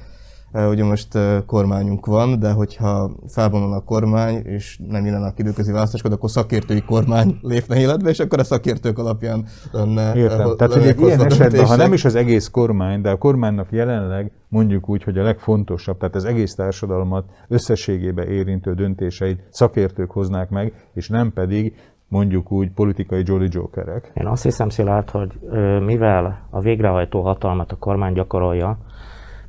Ugye 0.70 0.84
most 0.84 1.18
kormányunk 1.46 2.06
van, 2.06 2.40
de 2.40 2.52
hogyha 2.52 3.12
felvonul 3.28 3.74
a 3.74 3.80
kormány, 3.80 4.42
és 4.46 4.80
nem 4.90 5.24
a 5.24 5.34
időközi 5.36 5.72
választások, 5.72 6.12
akkor 6.12 6.30
szakértői 6.30 6.82
kormány 6.82 7.38
lépne 7.42 7.80
életbe, 7.80 8.10
és 8.10 8.20
akkor 8.20 8.40
a 8.40 8.44
szakértők 8.44 9.00
alapján 9.00 9.46
lenne. 9.72 10.16
Értem. 10.16 10.56
Tehát, 10.58 10.74
hogy 10.74 10.96
ilyen 11.08 11.26
esetben, 11.26 11.66
ha 11.66 11.76
nem 11.76 11.94
is 11.94 12.06
az 12.06 12.16
egész 12.16 12.48
kormány, 12.48 13.02
de 13.02 13.10
a 13.10 13.18
kormánynak 13.18 13.72
jelenleg 13.72 14.32
mondjuk 14.48 14.90
úgy, 14.90 15.04
hogy 15.04 15.18
a 15.18 15.24
legfontosabb, 15.24 15.98
tehát 15.98 16.16
az 16.16 16.26
egész 16.26 16.56
társadalmat 16.56 17.26
összességében 17.48 18.28
érintő 18.28 18.74
döntéseit 18.74 19.44
szakértők 19.50 20.12
hoznák 20.12 20.50
meg, 20.50 20.74
és 20.94 21.10
nem 21.10 21.34
pedig 21.34 21.76
mondjuk 22.14 22.52
úgy 22.52 22.72
politikai 22.72 23.22
Jolly 23.26 23.48
Jokerek. 23.52 24.12
Én 24.14 24.28
azt 24.28 24.44
hiszem, 24.44 24.70
Szilárd, 24.70 25.10
hogy 25.10 25.40
mivel 25.86 26.48
a 26.50 26.60
végrehajtó 26.60 27.22
hatalmat 27.22 27.72
a 27.72 27.78
kormány 27.78 28.14
gyakorolja, 28.14 28.78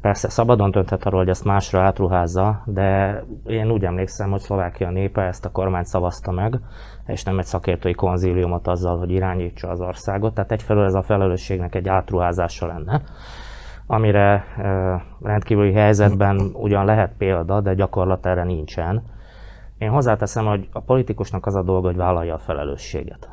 persze 0.00 0.28
szabadon 0.28 0.70
dönthet 0.70 1.04
arról, 1.04 1.20
hogy 1.20 1.28
ezt 1.28 1.44
másra 1.44 1.80
átruházza, 1.80 2.62
de 2.64 3.18
én 3.46 3.70
úgy 3.70 3.84
emlékszem, 3.84 4.30
hogy 4.30 4.40
Szlovákia 4.40 4.90
népe 4.90 5.22
ezt 5.22 5.44
a 5.44 5.50
kormányt 5.50 5.86
szavazta 5.86 6.32
meg, 6.32 6.60
és 7.06 7.22
nem 7.22 7.38
egy 7.38 7.44
szakértői 7.44 7.94
konzíliumot 7.94 8.66
azzal, 8.66 8.98
hogy 8.98 9.10
irányítsa 9.10 9.68
az 9.68 9.80
országot. 9.80 10.34
Tehát 10.34 10.52
egyfelől 10.52 10.84
ez 10.84 10.94
a 10.94 11.02
felelősségnek 11.02 11.74
egy 11.74 11.88
átruházása 11.88 12.66
lenne, 12.66 13.02
amire 13.86 14.44
rendkívüli 15.22 15.72
helyzetben 15.72 16.50
ugyan 16.52 16.84
lehet 16.84 17.12
példa, 17.18 17.60
de 17.60 17.74
gyakorlat 17.74 18.26
erre 18.26 18.44
nincsen 18.44 19.02
én 19.78 19.90
hozzáteszem, 19.90 20.46
hogy 20.46 20.68
a 20.72 20.80
politikusnak 20.80 21.46
az 21.46 21.54
a 21.54 21.62
dolga, 21.62 21.86
hogy 21.86 21.96
vállalja 21.96 22.34
a 22.34 22.38
felelősséget 22.38 23.28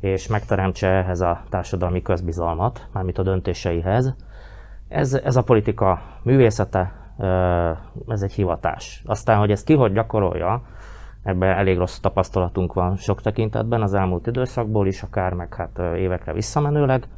és 0.00 0.26
megteremtse 0.26 0.88
ehhez 0.88 1.20
a 1.20 1.42
társadalmi 1.48 2.02
közbizalmat, 2.02 2.86
mármint 2.92 3.18
a 3.18 3.22
döntéseihez. 3.22 4.14
Ez, 4.88 5.14
ez 5.14 5.36
a 5.36 5.42
politika 5.42 6.00
művészete, 6.22 6.92
ez 8.08 8.22
egy 8.22 8.32
hivatás. 8.32 9.02
Aztán, 9.06 9.38
hogy 9.38 9.50
ezt 9.50 9.64
ki 9.64 9.74
hogy 9.74 9.92
gyakorolja, 9.92 10.62
ebben 11.22 11.56
elég 11.56 11.78
rossz 11.78 11.98
tapasztalatunk 11.98 12.72
van 12.72 12.96
sok 12.96 13.22
tekintetben 13.22 13.82
az 13.82 13.94
elmúlt 13.94 14.26
időszakból 14.26 14.86
is, 14.86 15.02
akár 15.02 15.32
meg 15.32 15.54
hát 15.54 15.78
évekre 15.96 16.32
visszamenőleg. 16.32 17.08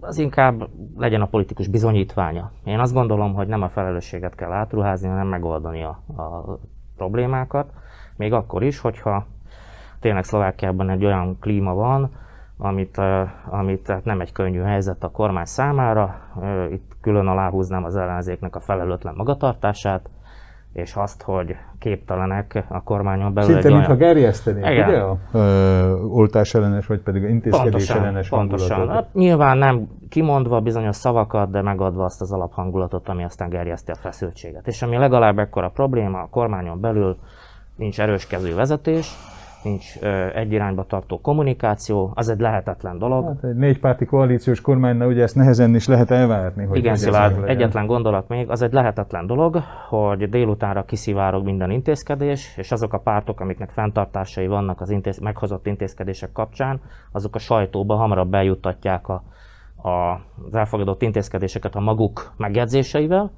Az 0.00 0.18
inkább 0.18 0.68
legyen 0.96 1.20
a 1.20 1.26
politikus 1.26 1.68
bizonyítványa. 1.68 2.50
Én 2.64 2.78
azt 2.78 2.92
gondolom, 2.92 3.34
hogy 3.34 3.46
nem 3.46 3.62
a 3.62 3.68
felelősséget 3.68 4.34
kell 4.34 4.52
átruházni, 4.52 5.08
hanem 5.08 5.26
megoldani 5.26 5.82
a, 5.82 6.02
a 6.22 6.58
problémákat, 7.02 7.70
még 8.16 8.32
akkor 8.32 8.62
is, 8.62 8.78
hogyha 8.78 9.26
tényleg 10.00 10.24
Szlovákiában 10.24 10.90
egy 10.90 11.04
olyan 11.04 11.38
klíma 11.40 11.74
van, 11.74 12.10
amit, 12.58 13.00
amit 13.50 13.82
tehát 13.82 14.04
nem 14.04 14.20
egy 14.20 14.32
könnyű 14.32 14.60
helyzet 14.60 15.04
a 15.04 15.10
kormány 15.10 15.44
számára. 15.44 16.14
Itt 16.70 16.96
külön 17.00 17.26
aláhúznám 17.26 17.84
az 17.84 17.96
ellenzéknek 17.96 18.56
a 18.56 18.60
felelőtlen 18.60 19.14
magatartását, 19.16 20.08
és 20.72 20.94
azt, 20.94 21.22
hogy 21.22 21.56
képtelenek 21.78 22.64
a 22.68 22.82
kormányon 22.82 23.34
belül 23.34 23.52
Szinte, 23.52 23.68
mintha 23.68 23.94
olyan... 23.94 23.98
gerjesztenék, 23.98 24.66
Igen. 24.66 24.88
ugye? 24.88 24.98
A, 24.98 25.18
ö, 25.32 26.02
oltás 26.02 26.54
ellenes, 26.54 26.86
vagy 26.86 27.00
pedig 27.00 27.22
intézkedés 27.22 27.70
pontosan, 27.70 27.96
ellenes 27.96 28.28
pontosan. 28.28 28.88
Hát, 28.88 29.14
nyilván 29.14 29.58
nem 29.58 29.88
kimondva 30.08 30.60
bizonyos 30.60 30.96
szavakat, 30.96 31.50
de 31.50 31.62
megadva 31.62 32.04
azt 32.04 32.20
az 32.20 32.32
alaphangulatot, 32.32 33.08
ami 33.08 33.24
aztán 33.24 33.48
gerjeszti 33.48 33.90
a 33.90 33.94
feszültséget. 33.94 34.66
És 34.66 34.82
ami 34.82 34.96
legalább 34.96 35.38
ekkora 35.38 35.68
probléma, 35.68 36.18
a 36.18 36.28
kormányon 36.30 36.80
belül 36.80 37.16
nincs 37.76 38.00
erős 38.00 38.26
kezű 38.26 38.54
vezetés, 38.54 39.14
nincs 39.64 39.98
egy 40.34 40.52
irányba 40.52 40.84
tartó 40.84 41.20
kommunikáció, 41.20 42.12
az 42.14 42.28
egy 42.28 42.40
lehetetlen 42.40 42.98
dolog. 42.98 43.24
Hát 43.24 43.44
egy 43.44 43.56
négypárti 43.56 44.04
koalíciós 44.04 44.60
kormánynál 44.60 45.08
ugye 45.08 45.22
ezt 45.22 45.34
nehezen 45.34 45.74
is 45.74 45.86
lehet 45.86 46.10
elvárni. 46.10 46.64
Hogy 46.64 46.78
Igen, 46.78 46.96
Szilárd, 46.96 47.48
egyetlen 47.48 47.86
gondolat 47.86 48.28
még, 48.28 48.50
az 48.50 48.62
egy 48.62 48.72
lehetetlen 48.72 49.26
dolog, 49.26 49.62
hogy 49.88 50.28
délutánra 50.28 50.84
kiszivárog 50.84 51.44
minden 51.44 51.70
intézkedés, 51.70 52.54
és 52.56 52.72
azok 52.72 52.92
a 52.92 52.98
pártok, 52.98 53.40
amiknek 53.40 53.70
fenntartásai 53.70 54.46
vannak 54.46 54.80
az 54.80 54.90
intéz, 54.90 55.18
meghozott 55.18 55.66
intézkedések 55.66 56.32
kapcsán, 56.32 56.80
azok 57.12 57.34
a 57.34 57.38
sajtóba 57.38 57.94
hamarabb 57.94 58.30
bejuttatják 58.30 59.08
a, 59.08 59.22
a, 59.88 60.20
az 60.46 60.54
elfogadott 60.54 61.02
intézkedéseket 61.02 61.74
a 61.74 61.80
maguk 61.80 62.32
megjegyzéseivel, 62.36 63.30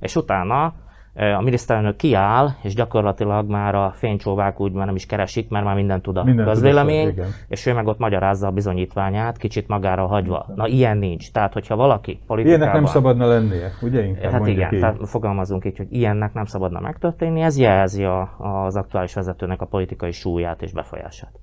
és 0.00 0.16
utána 0.16 0.72
a 1.14 1.40
miniszterelnök 1.40 1.96
kiáll, 1.96 2.48
és 2.62 2.74
gyakorlatilag 2.74 3.48
már 3.48 3.74
a 3.74 3.92
fénycsóvák 3.94 4.60
úgy 4.60 4.72
már 4.72 4.86
nem 4.86 4.94
is 4.94 5.06
keresik, 5.06 5.48
mert 5.48 5.64
már 5.64 5.74
mindent 5.74 6.02
tud 6.02 6.16
a 6.16 6.24
minden 6.24 6.46
közvélemény, 6.46 7.14
és 7.48 7.66
ő 7.66 7.74
meg 7.74 7.86
ott 7.86 7.98
magyarázza 7.98 8.46
a 8.46 8.50
bizonyítványát, 8.50 9.36
kicsit 9.36 9.68
magára 9.68 10.06
hagyva. 10.06 10.46
Na 10.54 10.66
ilyen 10.66 10.96
nincs. 10.96 11.32
Tehát, 11.32 11.52
hogyha 11.52 11.76
valaki 11.76 12.20
politikában... 12.26 12.60
Ilyennek 12.60 12.74
nem 12.74 12.84
szabadna 12.84 13.26
lennie, 13.26 13.70
ugye? 13.82 14.04
Inkább 14.04 14.32
hát 14.32 14.46
igen, 14.46 14.72
így. 14.72 14.80
tehát 14.80 15.08
fogalmazunk 15.08 15.64
így, 15.64 15.76
hogy 15.76 15.86
ilyennek 15.90 16.32
nem 16.32 16.44
szabadna 16.44 16.80
megtörténni, 16.80 17.40
ez 17.40 17.58
jelzi 17.58 18.04
a, 18.04 18.34
az 18.38 18.76
aktuális 18.76 19.14
vezetőnek 19.14 19.60
a 19.60 19.66
politikai 19.66 20.12
súlyát 20.12 20.62
és 20.62 20.72
befolyását. 20.72 21.41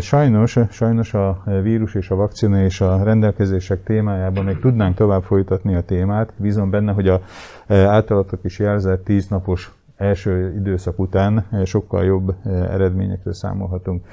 Sajnos, 0.00 0.58
sajnos 0.70 1.14
a 1.14 1.42
vírus 1.62 1.94
és 1.94 2.10
a 2.10 2.14
vakcina 2.14 2.62
és 2.62 2.80
a 2.80 3.02
rendelkezések 3.02 3.82
témájában 3.82 4.44
még 4.44 4.58
tudnánk 4.58 4.94
tovább 4.96 5.22
folytatni 5.22 5.74
a 5.74 5.82
témát. 5.82 6.32
Bízom 6.36 6.70
benne, 6.70 6.92
hogy 6.92 7.08
a 7.08 7.20
általatok 7.66 8.44
is 8.44 8.58
jelzett 8.58 9.04
tíznapos 9.04 9.72
első 9.96 10.54
időszak 10.56 10.98
után 10.98 11.46
sokkal 11.64 12.04
jobb 12.04 12.34
eredményekről 12.46 13.32
számolhatunk 13.32 14.06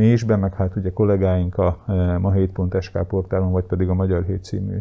mi 0.00 0.06
is 0.06 0.24
be, 0.24 0.36
meg 0.36 0.54
hát 0.54 0.76
ugye 0.76 0.92
kollégáink 0.92 1.58
a 1.58 1.78
e, 1.86 1.92
ma7.sk 2.22 3.04
portálon, 3.08 3.52
vagy 3.52 3.64
pedig 3.64 3.88
a 3.88 3.94
Magyar 3.94 4.24
Hét 4.24 4.44
című 4.44 4.76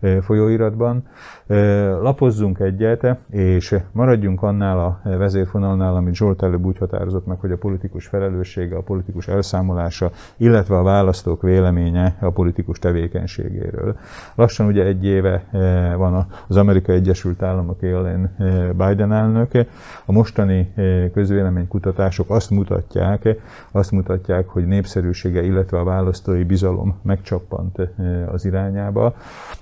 e, 0.00 0.20
folyóiratban. 0.20 1.02
E, 1.46 1.54
lapozzunk 1.88 2.58
egyet, 2.58 3.16
és 3.30 3.76
maradjunk 3.92 4.42
annál 4.42 4.78
a 4.78 5.00
vezérfonalnál, 5.02 5.94
amit 5.94 6.14
Zsolt 6.14 6.42
előbb 6.42 6.64
úgy 6.64 6.78
határozott 6.78 7.26
meg, 7.26 7.38
hogy 7.40 7.52
a 7.52 7.56
politikus 7.56 8.06
felelőssége, 8.06 8.76
a 8.76 8.82
politikus 8.82 9.28
elszámolása, 9.28 10.10
illetve 10.36 10.76
a 10.76 10.82
választók 10.82 11.42
véleménye 11.42 12.16
a 12.20 12.30
politikus 12.30 12.78
tevékenységéről. 12.78 13.96
Lassan 14.34 14.66
ugye 14.66 14.84
egy 14.84 15.04
éve 15.04 15.44
van 15.96 16.26
az 16.48 16.56
Amerikai 16.56 16.94
Egyesült 16.94 17.42
Államok 17.42 17.82
élén 17.82 18.36
Biden 18.76 19.12
elnök. 19.12 19.50
A 20.04 20.12
mostani 20.12 20.72
közvéleménykutatások 21.12 22.30
azt 22.30 22.50
mutatják, 22.50 23.28
azt 23.70 23.90
mutatják, 23.90 24.48
hogy 24.48 24.59
népszerűsége, 24.66 25.42
illetve 25.42 25.78
a 25.78 25.84
választói 25.84 26.44
bizalom 26.44 26.98
megcsappant 27.02 27.78
eh, 27.78 28.32
az 28.32 28.44
irányába. 28.44 29.14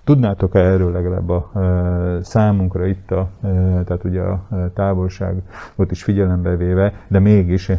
Tudnátok-e 0.04 0.58
erről 0.58 0.92
legalább 0.92 1.28
a 1.28 1.50
eh, 1.54 2.22
számunkra 2.22 2.86
itt 2.86 3.10
a, 3.10 3.28
eh, 3.42 3.50
tehát 3.84 4.04
ugye 4.04 4.20
a 4.20 4.46
távolságot 4.74 5.90
is 5.90 6.02
figyelembe 6.02 6.56
véve, 6.56 6.92
de 7.08 7.18
mégis 7.18 7.72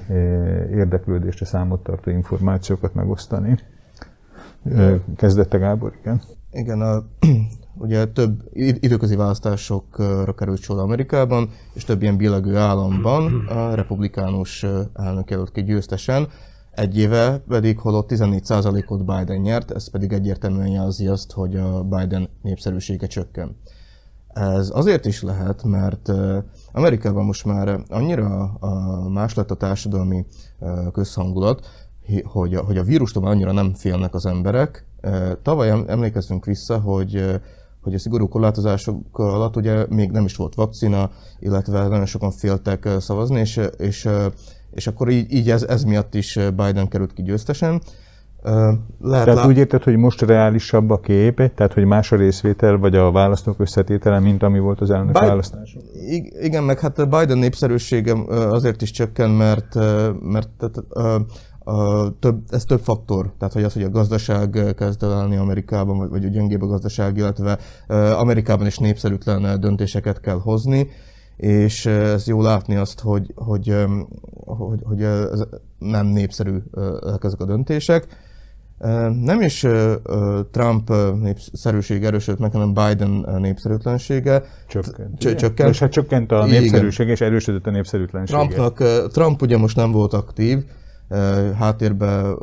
érdeklődésre 0.72 1.46
számot 1.46 1.84
tartó 1.84 2.12
információkat 2.12 2.94
megosztani? 2.94 3.58
Kezdette 5.16 5.58
Gábor, 5.58 5.94
igen. 6.02 6.22
Igen, 6.52 6.82
a, 6.82 7.04
ugye 7.86 8.06
több 8.06 8.42
időközi 8.54 9.16
választásokra 9.16 10.34
került 10.34 10.62
sor 10.62 10.80
Amerikában, 10.80 11.50
és 11.74 11.84
több 11.84 12.02
ilyen 12.02 12.18
billegő 12.18 12.56
államban 12.56 13.46
a 13.48 13.76
republikánus 13.76 14.66
elnök 14.94 15.30
jelölt 15.30 15.52
ki 15.52 15.64
győztesen, 15.64 16.28
egy 16.72 16.98
éve 16.98 17.38
pedig 17.48 17.80
holott 17.80 18.12
14%-ot 18.12 19.06
Biden 19.06 19.42
nyert, 19.42 19.72
ez 19.72 19.90
pedig 19.90 20.14
egyértelműen 20.14 20.68
jelzi 20.68 21.08
azt, 21.08 21.32
hogy 21.32 21.56
a 21.56 21.84
Biden 21.84 22.30
népszerűsége 22.42 23.08
csökken. 23.08 23.56
Ez 24.28 24.70
azért 24.74 25.06
is 25.06 25.22
lehet, 25.22 25.64
mert 25.64 26.12
Amerikában 26.72 27.26
most 27.26 27.46
már 27.46 27.80
annyira 27.90 28.58
más 29.10 29.34
lett 29.34 29.52
a 29.52 29.56
társadalmi 29.56 30.26
közhangulat, 30.92 31.66
hogy 32.24 32.56
a, 32.56 32.64
hogy 32.64 32.78
a 32.78 32.84
vírustól 32.84 33.24
már 33.24 33.32
annyira 33.32 33.52
nem 33.52 33.74
félnek 33.74 34.14
az 34.14 34.26
emberek. 34.26 34.86
Tavaly 35.42 35.70
emlékezzünk 35.88 36.46
vissza, 36.46 36.80
hogy 36.80 37.40
hogy 37.82 37.94
a 37.94 38.00
szigorú 38.00 38.28
korlátozások 38.28 39.20
alatt 39.20 39.56
ugye 39.56 39.86
még 39.90 40.12
nem 40.12 40.26
is 40.26 40.36
volt 40.36 40.56
vakcina, 40.56 41.10
illetve 41.40 41.88
nagyon 41.88 42.06
sokan 42.06 42.32
féltek 42.32 42.90
szavazni, 43.00 43.40
és, 43.40 43.60
és, 43.78 44.08
és 44.72 44.88
akkor 44.88 45.10
így, 45.10 45.34
így 45.34 45.50
ez, 45.50 45.64
ez 45.64 45.84
miatt 45.84 46.16
is 46.16 46.40
Biden 46.56 46.88
került 46.88 47.14
ki 47.14 47.24
győztesen. 47.24 47.82
Lehet 49.02 49.26
tehát 49.26 49.36
lá... 49.36 49.48
úgy 49.48 49.58
érted, 49.58 49.84
hogy 49.84 49.98
most 49.98 50.22
reálisabb 50.22 50.90
a 50.90 51.00
kép, 51.00 51.36
tehát 51.56 51.74
hogy 51.74 51.86
más 51.86 52.12
a 52.12 52.16
részvétel, 52.16 52.78
vagy 52.78 52.96
a 52.96 53.12
választók 53.12 53.60
összetétele, 53.60 54.20
mint 54.20 54.44
ami 54.44 54.60
volt 54.60 54.82
az 54.82 54.90
elnök 54.90 55.14
Biden... 55.14 55.28
választáson? 55.28 55.82
Igen, 56.42 56.64
meg 56.64 56.80
hát 56.80 57.10
Biden 57.10 57.38
népszerűsége 57.38 58.14
azért 58.30 58.82
is 58.82 58.92
csökken, 58.92 59.30
mert, 59.30 59.76
mert 60.22 60.50
tehát, 60.58 60.84
több, 62.20 62.42
ez 62.50 62.64
több 62.64 62.80
faktor, 62.80 63.34
tehát 63.38 63.54
hogy 63.54 63.64
az, 63.64 63.74
hogy 63.74 63.84
a 63.84 63.90
gazdaság 63.90 64.74
kezd 64.78 65.04
el 65.04 65.14
állni 65.14 65.36
Amerikában, 65.36 65.98
vagy, 65.98 66.10
vagy 66.10 66.30
gyengébb 66.30 66.62
a 66.62 66.68
gazdaság, 66.68 67.18
illetve 67.18 67.58
Amerikában 68.14 68.68
is 68.68 68.78
népszerűtlen 68.78 69.60
döntéseket 69.60 70.20
kell 70.20 70.40
hozni, 70.40 70.88
és 71.40 71.86
ez 71.86 72.28
jó 72.28 72.42
látni 72.42 72.76
azt, 72.76 73.00
hogy, 73.00 73.32
hogy, 73.36 73.76
hogy, 74.46 74.80
hogy 74.84 75.04
ez 75.04 75.44
nem 75.78 76.08
népszerű 76.08 76.58
ezek 77.22 77.40
a 77.40 77.46
döntések. 77.46 78.08
Nem 79.22 79.42
is 79.42 79.66
Trump 80.52 80.94
népszerűség 81.22 82.04
erősödött 82.04 82.40
meg, 82.40 82.52
hanem 82.52 82.74
Biden 82.74 83.40
népszerűtlensége. 83.40 84.44
Csökkent. 84.68 85.38
csökkent. 85.38 85.70
És 85.70 85.80
hát 85.80 85.92
csökkent 85.92 86.32
a 86.32 86.46
népszerűség, 86.46 87.08
és 87.08 87.22
erősödött 87.22 87.68
a 87.68 87.72
népszerűtlensége. 87.72 88.40
Trumpnak, 88.40 89.08
Trump 89.12 89.42
ugye 89.42 89.58
most 89.58 89.76
nem 89.76 89.92
volt 89.92 90.14
aktív, 90.14 90.64
háttérbe 91.58 92.36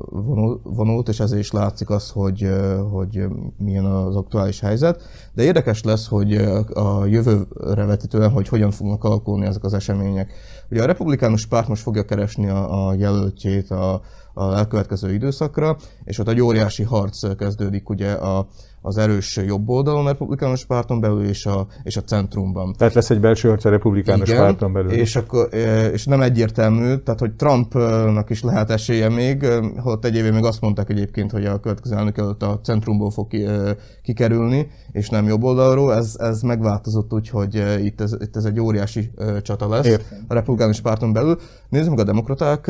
vonult, 0.62 1.08
és 1.08 1.20
ezért 1.20 1.40
is 1.40 1.50
látszik 1.50 1.90
az, 1.90 2.10
hogy, 2.10 2.50
hogy 2.90 3.24
milyen 3.58 3.84
az 3.84 4.16
aktuális 4.16 4.60
helyzet. 4.60 5.02
De 5.34 5.42
érdekes 5.42 5.82
lesz, 5.82 6.06
hogy 6.08 6.34
a 6.74 7.04
jövőre 7.04 7.84
vetítően, 7.84 8.30
hogy 8.30 8.48
hogyan 8.48 8.70
fognak 8.70 9.04
alakulni 9.04 9.46
ezek 9.46 9.64
az 9.64 9.74
események. 9.74 10.32
Ugye 10.70 10.82
a 10.82 10.86
republikánus 10.86 11.46
párt 11.46 11.68
most 11.68 11.82
fogja 11.82 12.04
keresni 12.04 12.48
a, 12.48 12.88
a 12.88 12.94
jelöltjét 12.94 13.70
a, 13.70 14.00
a 14.34 14.54
elkövetkező 14.56 15.12
időszakra, 15.12 15.76
és 16.04 16.18
ott 16.18 16.28
egy 16.28 16.40
óriási 16.40 16.82
harc 16.82 17.36
kezdődik 17.36 17.88
ugye 17.88 18.12
a, 18.12 18.46
az 18.86 18.98
erős 18.98 19.40
jobb 19.46 19.68
oldalon 19.68 20.06
a 20.06 20.08
republikánus 20.08 20.64
párton 20.64 21.00
belül 21.00 21.24
és 21.24 21.46
a, 21.46 21.66
és 21.82 21.96
a 21.96 22.00
centrumban. 22.00 22.74
Tehát 22.78 22.94
lesz 22.94 23.10
egy 23.10 23.20
belső 23.20 23.48
harc 23.48 23.64
a 23.64 23.70
republikánus 23.70 24.28
Igen, 24.28 24.40
párton 24.40 24.72
belül. 24.72 24.90
És, 24.90 25.16
akkor, 25.16 25.48
e, 25.52 25.86
és 25.86 26.04
nem 26.04 26.20
egyértelmű, 26.20 26.96
tehát 26.96 27.20
hogy 27.20 27.32
Trumpnak 27.32 28.30
is 28.30 28.42
lehet 28.42 28.70
esélye 28.70 29.08
még, 29.08 29.42
e, 29.42 29.60
holott 29.76 30.04
egy 30.04 30.16
éve 30.16 30.30
még 30.30 30.44
azt 30.44 30.60
mondták 30.60 30.90
egyébként, 30.90 31.30
hogy 31.30 31.44
a 31.44 31.60
következő 31.60 31.96
elnök 31.96 32.18
előtt 32.18 32.42
a 32.42 32.60
centrumból 32.62 33.10
fog 33.10 33.28
ki, 33.28 33.44
e, 33.44 33.76
kikerülni, 34.02 34.68
és 34.92 35.08
nem 35.08 35.26
jobb 35.26 35.42
oldalról. 35.42 35.94
Ez, 35.94 36.16
ez 36.18 36.42
megváltozott 36.42 37.12
úgy, 37.12 37.28
hogy 37.28 37.64
itt 37.84 38.00
ez, 38.00 38.16
itt 38.20 38.36
ez 38.36 38.44
egy 38.44 38.60
óriási 38.60 39.10
csata 39.42 39.68
lesz 39.68 39.86
Értem. 39.86 40.18
a 40.28 40.34
republikánus 40.34 40.80
párton 40.80 41.12
belül. 41.12 41.38
Nézzük 41.68 41.90
meg 41.90 41.98
a 41.98 42.04
demokraták 42.04 42.66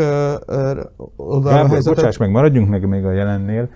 oldalán 1.17 1.67
Gábor, 1.67 1.83
bocsáss 1.83 2.17
meg, 2.17 2.31
maradjunk 2.31 2.69
meg 2.69 2.89
még 2.89 3.05
a 3.05 3.13
jelennél. 3.13 3.69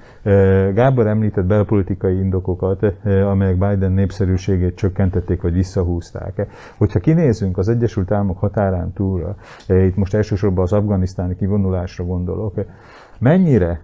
Gábor 0.74 1.06
említett 1.06 1.44
belpolitikai 1.44 2.18
indokokat, 2.30 2.84
amelyek 3.04 3.58
Biden 3.58 3.92
népszerűségét 3.92 4.76
csökkentették 4.76 5.42
vagy 5.42 5.52
visszahúzták. 5.52 6.46
Hogyha 6.76 6.98
kinézünk 7.00 7.58
az 7.58 7.68
Egyesült 7.68 8.10
Államok 8.10 8.38
határán 8.38 8.92
túlra, 8.92 9.36
itt 9.66 9.96
most 9.96 10.14
elsősorban 10.14 10.64
az 10.64 10.72
afganisztáni 10.72 11.36
kivonulásra 11.36 12.04
gondolok, 12.04 12.54
Mennyire 13.20 13.80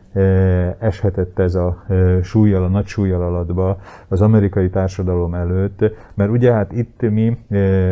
eshetett 0.79 1.39
ez 1.39 1.55
a 1.55 1.85
súlyjal, 2.23 2.65
a 2.65 2.69
nagy 2.69 2.87
súlyjal 2.87 3.23
alatba 3.23 3.79
az 4.09 4.23
amerikai 4.23 4.71
társadalom 4.71 5.35
előtt, 5.35 5.85
mert 6.15 6.31
ugye 6.31 6.53
hát 6.53 6.73
itt 6.73 7.01
mi 7.01 7.39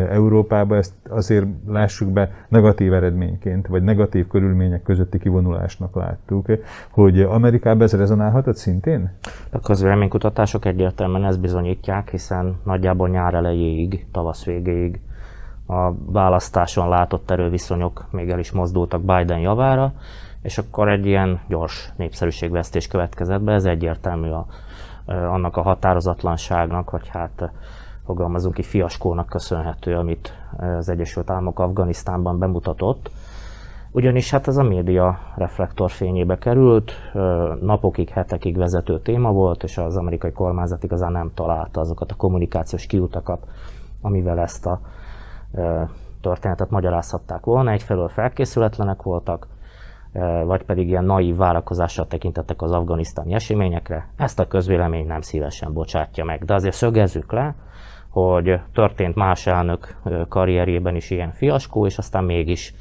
Európában 0.09 0.77
ezt 0.77 0.93
azért 1.09 1.45
lássuk 1.67 2.09
be 2.09 2.31
negatív 2.47 2.93
eredményként, 2.93 3.67
vagy 3.67 3.83
negatív 3.83 4.27
körülmények 4.27 4.83
közötti 4.83 5.19
kivonulásnak 5.19 5.95
láttuk, 5.95 6.45
hogy 6.89 7.21
Amerikában 7.21 7.81
ez 7.81 7.93
rezonálhatott 7.95 8.55
szintén? 8.55 9.11
A 9.49 9.59
közvéleménykutatások 9.59 10.65
egyértelműen 10.65 11.25
ezt 11.25 11.39
bizonyítják, 11.39 12.09
hiszen 12.09 12.55
nagyjából 12.63 13.09
nyár 13.09 13.33
elejéig, 13.33 14.05
tavasz 14.11 14.45
végéig 14.45 14.99
a 15.67 15.91
választáson 16.11 16.89
látott 16.89 17.31
erőviszonyok 17.31 18.05
még 18.11 18.29
el 18.29 18.39
is 18.39 18.51
mozdultak 18.51 19.01
Biden 19.01 19.39
javára, 19.39 19.93
és 20.45 20.57
akkor 20.57 20.89
egy 20.89 21.05
ilyen 21.05 21.39
gyors 21.47 21.91
népszerűségvesztés 21.95 22.87
következett 22.87 23.41
be, 23.41 23.53
ez 23.53 23.65
egyértelmű 23.65 24.29
a, 24.29 24.45
annak 25.05 25.57
a 25.57 25.61
határozatlanságnak, 25.61 26.91
vagy 26.91 27.07
hát 27.07 27.51
fogalmazunk 28.05 28.53
ki 28.53 28.63
fiaskónak 28.63 29.27
köszönhető, 29.27 29.95
amit 29.95 30.33
az 30.77 30.89
Egyesült 30.89 31.29
Államok 31.29 31.59
Afganisztánban 31.59 32.39
bemutatott. 32.39 33.11
Ugyanis 33.91 34.31
hát 34.31 34.47
ez 34.47 34.57
a 34.57 34.63
média 34.63 35.19
reflektorfényébe 35.35 36.37
került, 36.37 36.91
napokig, 37.61 38.09
hetekig 38.09 38.57
vezető 38.57 38.99
téma 38.99 39.31
volt, 39.31 39.63
és 39.63 39.77
az 39.77 39.97
amerikai 39.97 40.31
kormányzat 40.31 40.83
igazán 40.83 41.11
nem 41.11 41.31
találta 41.33 41.79
azokat 41.79 42.11
a 42.11 42.15
kommunikációs 42.15 42.85
kiutakat, 42.85 43.47
amivel 44.01 44.39
ezt 44.39 44.65
a 44.65 44.79
történetet 46.21 46.69
magyarázhatták 46.69 47.45
volna. 47.45 47.71
Egyfelől 47.71 48.07
felkészületlenek 48.07 49.01
voltak, 49.01 49.47
vagy 50.45 50.63
pedig 50.63 50.87
ilyen 50.87 51.03
naív 51.03 51.35
várakozással 51.35 52.07
tekintettek 52.07 52.61
az 52.61 52.71
afganisztáni 52.71 53.33
eseményekre, 53.33 54.07
ezt 54.17 54.39
a 54.39 54.47
közvélemény 54.47 55.05
nem 55.05 55.21
szívesen 55.21 55.73
bocsátja 55.73 56.23
meg. 56.23 56.45
De 56.45 56.53
azért 56.53 56.75
szögezzük 56.75 57.31
le, 57.31 57.55
hogy 58.09 58.59
történt 58.73 59.15
más 59.15 59.47
elnök 59.47 59.97
karrierjében 60.29 60.95
is 60.95 61.09
ilyen 61.09 61.31
fiaskó, 61.31 61.85
és 61.85 61.97
aztán 61.97 62.23
mégis 62.23 62.73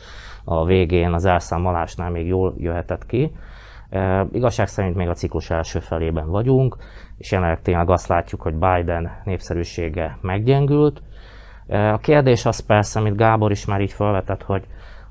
a 0.45 0.65
végén 0.65 1.13
az 1.13 1.25
elszámolásnál 1.25 2.11
még 2.11 2.27
jól 2.27 2.55
jöhetett 2.59 3.07
ki. 3.07 3.33
Igazság 4.33 4.67
szerint 4.67 4.95
még 4.95 5.09
a 5.09 5.15
ciklus 5.15 5.51
első 5.51 5.79
felében 5.79 6.31
vagyunk, 6.31 6.77
és 7.19 7.33
jelenleg 7.33 7.63
tényleg 7.63 7.91
azt 7.91 8.09
látjuk, 8.09 8.43
hogy 8.43 8.55
Biden 8.55 9.11
népszerűsége 9.25 10.19
meggyengült. 10.21 11.03
A 11.69 11.99
kérdés 11.99 12.47
az 12.47 12.61
persze, 12.61 12.99
amit 13.01 13.17
Gábor 13.17 13.51
is 13.51 13.65
már 13.65 13.81
így 13.81 13.93
felvetett, 13.93 14.43
hogy 14.43 14.65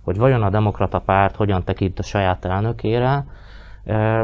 hogy 0.04 0.18
vajon 0.18 0.44
a 0.44 0.50
demokrata 0.50 1.00
párt 1.00 1.36
hogyan 1.36 1.64
tekint 1.64 2.00
a 2.00 2.04
saját 2.04 2.46
elnökére. 2.46 3.26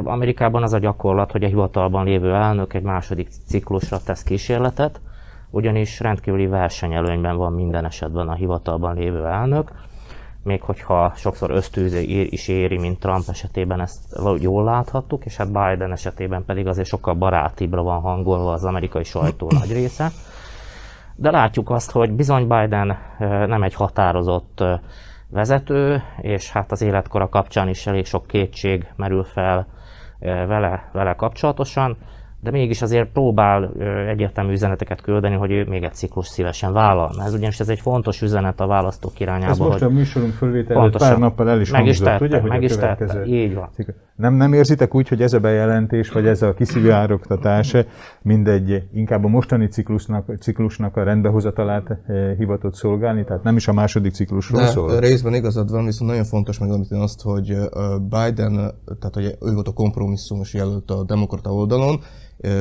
Amerikában 0.03 0.63
az 0.63 0.73
a 0.73 0.79
gyakorlat, 0.79 1.31
hogy 1.31 1.43
a 1.43 1.47
hivatalban 1.47 2.05
lévő 2.05 2.33
elnök 2.33 2.73
egy 2.73 2.83
második 2.83 3.29
ciklusra 3.47 3.97
tesz 4.05 4.23
kísérletet, 4.23 5.01
ugyanis 5.49 5.99
rendkívüli 5.99 6.47
versenyelőnyben 6.47 7.37
van 7.37 7.53
minden 7.53 7.85
esetben 7.85 8.27
a 8.27 8.33
hivatalban 8.33 8.95
lévő 8.95 9.25
elnök, 9.25 9.71
még 10.43 10.61
hogyha 10.61 11.11
sokszor 11.15 11.49
ösztűző 11.49 11.99
is 12.29 12.47
éri, 12.47 12.77
mint 12.77 12.99
Trump 12.99 13.23
esetében 13.27 13.81
ezt 13.81 14.19
jól 14.39 14.63
láthattuk, 14.63 15.25
és 15.25 15.37
hát 15.37 15.47
Biden 15.47 15.91
esetében 15.91 16.45
pedig 16.45 16.67
azért 16.67 16.87
sokkal 16.87 17.13
barátibbra 17.13 17.83
van 17.83 18.01
hangolva 18.01 18.51
az 18.51 18.63
amerikai 18.63 19.03
sajtó 19.03 19.51
nagy 19.59 19.71
része. 19.71 20.11
De 21.15 21.31
látjuk 21.31 21.69
azt, 21.69 21.91
hogy 21.91 22.11
bizony 22.11 22.47
Biden 22.47 22.97
nem 23.47 23.63
egy 23.63 23.73
határozott 23.73 24.63
vezető, 25.31 26.01
és 26.21 26.51
hát 26.51 26.71
az 26.71 26.81
életkora 26.81 27.29
kapcsán 27.29 27.67
is 27.67 27.87
elég 27.87 28.05
sok 28.05 28.27
kétség 28.27 28.87
merül 28.95 29.23
fel 29.23 29.67
vele, 30.19 30.89
vele 30.93 31.13
kapcsolatosan 31.13 31.97
de 32.41 32.51
mégis 32.51 32.81
azért 32.81 33.11
próbál 33.11 33.71
egyértelmű 34.07 34.51
üzeneteket 34.51 35.01
küldeni, 35.01 35.35
hogy 35.35 35.51
ő 35.51 35.65
még 35.65 35.83
egy 35.83 35.93
ciklus 35.93 36.27
szívesen 36.27 36.73
vállal. 36.73 37.11
Ez 37.25 37.33
ugyanis 37.33 37.59
ez 37.59 37.69
egy 37.69 37.79
fontos 37.79 38.21
üzenet 38.21 38.59
a 38.59 38.67
választók 38.67 39.19
irányába. 39.19 39.51
Ez 39.51 39.57
most 39.57 39.81
a 39.81 39.89
műsorunk 39.89 40.33
fölvétel 40.33 40.89
pár 40.89 41.17
nappal 41.17 41.49
el 41.49 41.61
is 41.61 41.71
meg 41.71 41.85
is 41.85 41.99
tette, 41.99 42.25
ugye, 42.25 42.41
meg 42.41 42.63
is 42.63 42.75
tette, 42.75 43.25
így 43.25 43.53
van. 43.53 43.69
Nem, 44.19 44.33
nem 44.33 44.53
érzitek 44.53 44.95
úgy, 44.95 45.07
hogy 45.07 45.21
ez 45.21 45.33
a 45.33 45.39
bejelentés, 45.39 46.11
vagy 46.11 46.27
ez 46.27 46.41
a 46.41 46.53
kiszívő 46.53 46.91
ároktatás 46.91 47.75
mindegy, 48.21 48.83
inkább 48.93 49.23
a 49.23 49.27
mostani 49.27 49.67
ciklusnak, 49.67 50.37
ciklusnak 50.39 50.97
a 50.97 51.03
rendbehozatalát 51.03 51.97
hivatott 52.37 52.75
szolgálni, 52.75 53.23
tehát 53.23 53.43
nem 53.43 53.55
is 53.55 53.67
a 53.67 53.73
második 53.73 54.13
ciklusról 54.13 54.61
De 54.61 54.67
szól? 54.67 54.99
részben 54.99 55.33
igazad 55.33 55.71
van, 55.71 55.85
viszont 55.85 56.09
nagyon 56.09 56.25
fontos 56.25 56.59
megemlíteni 56.59 57.01
azt, 57.01 57.21
hogy 57.21 57.57
Biden, 58.01 58.55
tehát 58.99 59.13
hogy 59.13 59.37
ő 59.41 59.53
volt 59.53 59.67
a 59.67 59.73
kompromisszumos 59.73 60.53
jelölt 60.53 60.91
a 60.91 61.03
demokrata 61.03 61.53
oldalon, 61.53 61.99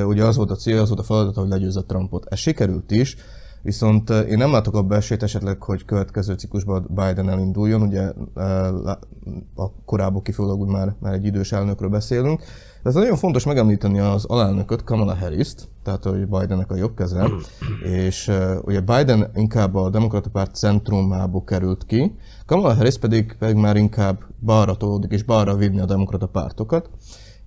Ugye 0.07 0.25
az 0.25 0.37
volt 0.37 0.51
a 0.51 0.55
cél, 0.55 0.81
az 0.81 0.89
volt 0.89 1.01
a 1.01 1.03
feladat, 1.03 1.35
hogy 1.35 1.49
legyőzze 1.49 1.83
Trumpot. 1.83 2.27
Ez 2.29 2.39
sikerült 2.39 2.91
is, 2.91 3.17
Viszont 3.63 4.11
én 4.11 4.37
nem 4.37 4.53
látok 4.53 4.75
abba 4.75 4.95
esélyt 4.95 5.23
esetleg, 5.23 5.63
hogy 5.63 5.85
következő 5.85 6.35
ciklusban 6.35 6.87
Biden 6.89 7.29
elinduljon, 7.29 7.83
ugye 7.83 8.13
a 9.55 9.71
korábban 9.85 10.23
kifolyólag 10.23 10.69
már, 10.69 10.95
már 10.99 11.13
egy 11.13 11.25
idős 11.25 11.53
elnökről 11.53 11.91
beszélünk, 11.91 12.41
de 12.83 12.89
ez 12.89 12.95
nagyon 12.95 13.17
fontos 13.17 13.45
megemlíteni 13.45 13.99
az 13.99 14.25
alelnököt, 14.25 14.85
Kamala 14.85 15.17
Harris-t, 15.17 15.69
tehát 15.83 16.05
hogy 16.05 16.27
Bidennek 16.27 16.71
a 16.71 16.77
jobb 16.77 16.97
keze, 16.97 17.31
és 17.83 18.33
ugye 18.63 18.81
Biden 18.81 19.31
inkább 19.35 19.75
a 19.75 19.91
demokrata 19.91 20.31
párt 20.31 20.55
centrumából 20.55 21.45
került 21.45 21.85
ki, 21.87 22.15
Kamala 22.47 22.75
Harris 22.75 22.99
pedig, 22.99 23.37
pedig 23.39 23.57
már 23.57 23.77
inkább 23.77 24.19
balra 24.41 24.77
tolódik 24.77 25.13
és 25.13 25.23
balra 25.23 25.57
vinni 25.57 25.81
a 25.81 25.85
demokrata 25.85 26.27
pártokat. 26.27 26.91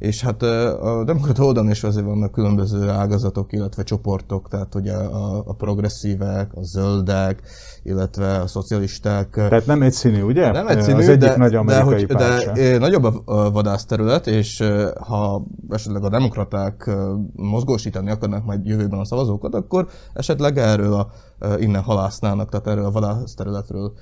És 0.02 0.22
hát 0.22 0.42
a 0.42 1.04
demokrata 1.06 1.44
oldalon 1.44 1.70
is 1.70 1.84
azért 1.84 2.06
vannak 2.06 2.32
különböző 2.32 2.90
ágazatok, 2.90 3.54
illetve 3.54 3.84
csoportok, 3.84 4.48
tehát 4.50 4.76
ugye 4.76 4.94
a, 4.94 5.44
a 5.46 5.54
progresszívek, 5.54 6.52
a 6.54 6.64
zöldek, 6.64 7.42
illetve 7.84 8.40
a 8.40 8.48
szocialisták. 8.48 9.30
Tehát 9.30 9.66
nem 9.66 9.82
egyszínű, 9.82 10.22
ugye? 10.22 10.52
Nem 10.52 10.68
egyszínű, 10.68 10.98
az 10.98 11.08
egyik 11.08 11.30
de, 11.30 11.38
nagy 11.38 11.56
amerikai 11.56 12.06
de, 12.06 12.36
hogy, 12.36 12.54
de 12.54 12.78
nagyobb 12.78 13.04
a 13.26 13.52
vadászterület, 13.52 14.28
és 14.28 14.64
ha 15.00 15.46
esetleg 15.70 16.04
a 16.04 16.10
demokraták 16.10 16.90
mozgósítani 17.36 18.12
akarnak 18.12 18.46
majd 18.46 18.66
jövőben 18.66 19.00
a 19.00 19.06
szavazókat, 19.06 19.56
akkor 19.56 19.88
esetleg 20.14 20.58
erről 20.58 20.94
a 20.94 21.12
innen 21.60 21.82
halásznának, 21.82 22.49
tehát 22.49 22.67
erről 22.67 22.86
a 22.86 22.91
vadászterületről 22.91 23.93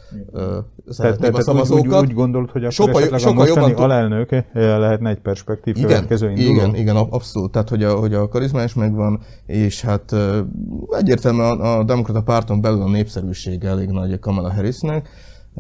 szeretnék 0.88 1.38
a 1.38 1.42
szavazókat. 1.42 2.02
Úgy, 2.02 2.08
úgy 2.08 2.14
gondolod, 2.14 2.50
hogy 2.50 2.62
akkor 2.62 2.74
sokkal, 2.74 2.96
esetleg 2.96 3.20
sokkal 3.20 3.36
a 3.36 3.46
mostani 3.46 3.68
jobban 3.68 3.84
alelnök 3.84 4.30
lehetne 4.54 5.10
egy 5.10 5.20
perspektív 5.20 5.78
igen, 5.78 5.88
következő 5.88 6.30
induló? 6.30 6.50
Igen, 6.50 6.76
igen, 6.76 6.96
abszolút. 6.96 7.52
Tehát, 7.52 7.70
hogy 7.70 7.84
a, 7.84 7.96
hogy 7.96 8.14
a 8.14 8.28
karizma 8.28 8.64
is 8.64 8.74
megvan, 8.74 9.20
és 9.46 9.82
hát 9.82 10.16
egyértelműen 10.90 11.60
a, 11.60 11.78
a 11.78 11.84
demokrata 11.84 12.22
párton 12.22 12.62
belül 12.62 12.82
a 12.82 12.90
népszerűsége 12.90 13.70
elég 13.70 13.90
nagy 13.90 14.14
a 14.14 14.20
Kamala 14.20 14.54
Harrisnek, 14.54 15.10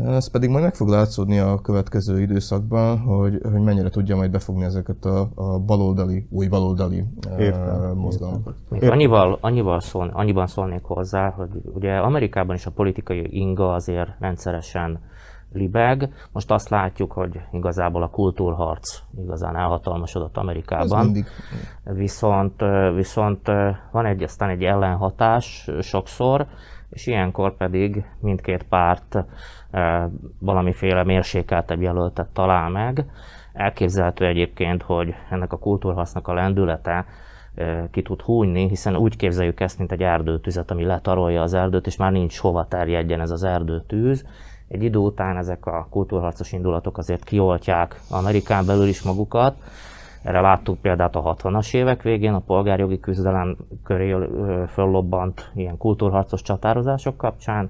ez 0.05 0.31
pedig 0.31 0.49
majd 0.49 0.63
meg 0.63 0.75
fog 0.75 0.87
látszódni 0.87 1.39
a 1.39 1.61
következő 1.61 2.21
időszakban, 2.21 2.99
hogy, 2.99 3.39
hogy 3.51 3.61
mennyire 3.61 3.89
tudja 3.89 4.15
majd 4.15 4.31
befogni 4.31 4.63
ezeket 4.63 5.05
a, 5.05 5.29
a 5.35 5.59
baloldali, 5.59 6.27
új 6.29 6.47
baloldali 6.47 7.03
értem, 7.37 7.95
mozgalmakat. 7.95 8.55
Értem. 8.71 8.91
Annyival, 8.91 9.37
annyival 9.41 9.79
szól, 9.79 10.11
annyiban 10.13 10.47
szólnék 10.47 10.83
hozzá, 10.83 11.29
hogy 11.29 11.49
ugye 11.73 11.97
Amerikában 11.97 12.55
is 12.55 12.65
a 12.65 12.71
politikai 12.71 13.27
inga 13.29 13.73
azért 13.73 14.09
rendszeresen 14.19 14.99
libeg. 15.53 16.13
Most 16.31 16.51
azt 16.51 16.69
látjuk, 16.69 17.11
hogy 17.11 17.41
igazából 17.51 18.03
a 18.03 18.09
kultúrharc 18.09 18.99
igazán 19.21 19.55
elhatalmasodott 19.55 20.37
Amerikában. 20.37 21.11
Viszont, 21.83 22.63
viszont 22.95 23.47
van 23.91 24.05
egy, 24.05 24.23
aztán 24.23 24.49
egy 24.49 24.63
ellenhatás 24.63 25.69
sokszor, 25.81 26.47
és 26.89 27.07
ilyenkor 27.07 27.57
pedig 27.57 28.05
mindkét 28.19 28.63
párt 28.63 29.25
valamiféle 30.39 31.03
mérsékeltebb 31.03 31.81
jelöltet 31.81 32.27
talál 32.27 32.69
meg. 32.69 33.05
Elképzelhető 33.53 34.25
egyébként, 34.25 34.83
hogy 34.83 35.13
ennek 35.29 35.53
a 35.53 35.57
kultúrhasznak 35.57 36.27
a 36.27 36.33
lendülete 36.33 37.05
ki 37.91 38.01
tud 38.01 38.21
hújni, 38.21 38.67
hiszen 38.67 38.95
úgy 38.95 39.15
képzeljük 39.15 39.59
ezt, 39.59 39.77
mint 39.77 39.91
egy 39.91 40.03
erdőtüzet, 40.03 40.71
ami 40.71 40.85
letarolja 40.85 41.41
az 41.41 41.53
erdőt, 41.53 41.87
és 41.87 41.95
már 41.97 42.11
nincs 42.11 42.37
hova 42.37 42.67
terjedjen 42.67 43.21
ez 43.21 43.31
az 43.31 43.43
erdőtűz. 43.43 44.25
Egy 44.67 44.83
idő 44.83 44.97
után 44.97 45.37
ezek 45.37 45.65
a 45.65 45.87
kultúrharcos 45.89 46.51
indulatok 46.51 46.97
azért 46.97 47.23
kioltják 47.23 47.99
Amerikán 48.09 48.65
belül 48.65 48.87
is 48.87 49.01
magukat. 49.01 49.55
Erre 50.23 50.41
láttuk 50.41 50.79
példát 50.81 51.15
a 51.15 51.35
60-as 51.35 51.73
évek 51.73 52.01
végén, 52.01 52.33
a 52.33 52.39
polgárjogi 52.39 52.99
küzdelem 52.99 53.57
köré 53.83 54.15
föllobbant 54.67 55.51
ilyen 55.55 55.77
kultúrharcos 55.77 56.41
csatározások 56.41 57.17
kapcsán. 57.17 57.69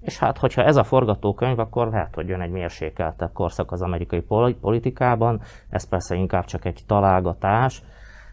És 0.00 0.18
hát, 0.18 0.38
hogyha 0.38 0.62
ez 0.62 0.76
a 0.76 0.84
forgatókönyv, 0.84 1.58
akkor 1.58 1.88
lehet, 1.88 2.14
hogy 2.14 2.28
jön 2.28 2.40
egy 2.40 2.50
mérsékeltebb 2.50 3.32
korszak 3.32 3.72
az 3.72 3.82
amerikai 3.82 4.24
politikában. 4.60 5.40
Ez 5.68 5.88
persze 5.88 6.14
inkább 6.14 6.44
csak 6.44 6.64
egy 6.64 6.82
találgatás, 6.86 7.82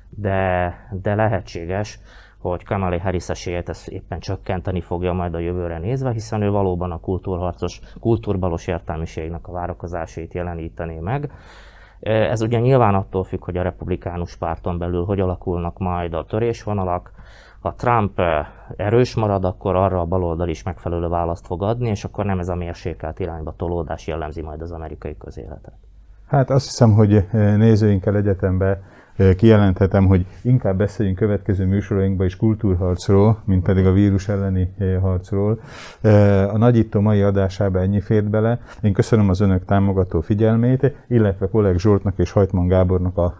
de, 0.09 0.73
de 0.91 1.15
lehetséges, 1.15 1.99
hogy 2.37 2.63
Kamala 2.63 2.99
Harris 2.99 3.29
esélyét 3.29 3.69
ezt 3.69 3.87
éppen 3.87 4.19
csökkenteni 4.19 4.81
fogja 4.81 5.13
majd 5.13 5.33
a 5.33 5.39
jövőre 5.39 5.77
nézve, 5.77 6.11
hiszen 6.11 6.41
ő 6.41 6.49
valóban 6.49 6.91
a 6.91 6.99
kultúrharcos, 6.99 7.79
kultúrbalos 7.99 8.67
értelmiségnek 8.67 9.47
a 9.47 9.51
várakozásait 9.51 10.33
jelenítené 10.33 10.99
meg. 10.99 11.31
Ez 11.99 12.41
ugye 12.41 12.59
nyilván 12.59 12.95
attól 12.95 13.23
függ, 13.23 13.43
hogy 13.43 13.57
a 13.57 13.61
republikánus 13.61 14.35
párton 14.35 14.77
belül 14.77 15.05
hogy 15.05 15.19
alakulnak 15.19 15.77
majd 15.77 16.13
a 16.13 16.25
törésvonalak. 16.25 17.11
Ha 17.61 17.73
Trump 17.75 18.21
erős 18.75 19.15
marad, 19.15 19.45
akkor 19.45 19.75
arra 19.75 19.99
a 19.99 20.05
baloldal 20.05 20.49
is 20.49 20.63
megfelelő 20.63 21.07
választ 21.07 21.45
fog 21.45 21.63
adni, 21.63 21.89
és 21.89 22.03
akkor 22.03 22.25
nem 22.25 22.39
ez 22.39 22.49
a 22.49 22.55
mérsékelt 22.55 23.19
irányba 23.19 23.53
tolódás 23.57 24.07
jellemzi 24.07 24.41
majd 24.41 24.61
az 24.61 24.71
amerikai 24.71 25.17
közéletet. 25.17 25.73
Hát 26.27 26.49
azt 26.49 26.65
hiszem, 26.65 26.93
hogy 26.93 27.27
nézőinkkel 27.31 28.15
egyetemben 28.15 28.83
kijelenthetem, 29.37 30.05
hogy 30.05 30.25
inkább 30.41 30.77
beszéljünk 30.77 31.17
következő 31.17 31.65
műsorainkban 31.65 32.25
is 32.25 32.35
kultúrharcról, 32.35 33.41
mint 33.45 33.63
pedig 33.63 33.85
a 33.85 33.91
vírus 33.91 34.27
elleni 34.27 34.73
harcról. 35.01 35.59
A 36.51 36.57
nagyító 36.57 36.99
mai 36.99 37.21
adásában 37.21 37.81
ennyi 37.81 38.01
fért 38.01 38.29
bele. 38.29 38.59
Én 38.81 38.93
köszönöm 38.93 39.29
az 39.29 39.39
önök 39.39 39.65
támogató 39.65 40.21
figyelmét, 40.21 40.95
illetve 41.07 41.47
Kolleg 41.47 41.79
Zsoltnak 41.79 42.13
és 42.17 42.31
Hajtman 42.31 42.67
Gábornak 42.67 43.17
a 43.17 43.37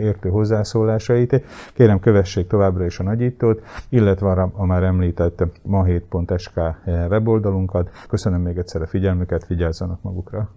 értő 0.00 0.28
hozzászólásait. 0.28 1.42
Kérem, 1.74 2.00
kövessék 2.00 2.46
továbbra 2.46 2.84
is 2.84 2.98
a 2.98 3.02
nagyítót, 3.02 3.62
illetve 3.88 4.50
a 4.52 4.64
már 4.64 4.82
említett 4.82 5.44
ma7.sk 5.70 6.74
weboldalunkat. 7.10 7.90
Köszönöm 8.08 8.40
még 8.40 8.58
egyszer 8.58 8.82
a 8.82 8.86
figyelmüket, 8.86 9.46
vigyázzanak 9.46 10.02
magukra! 10.02 10.50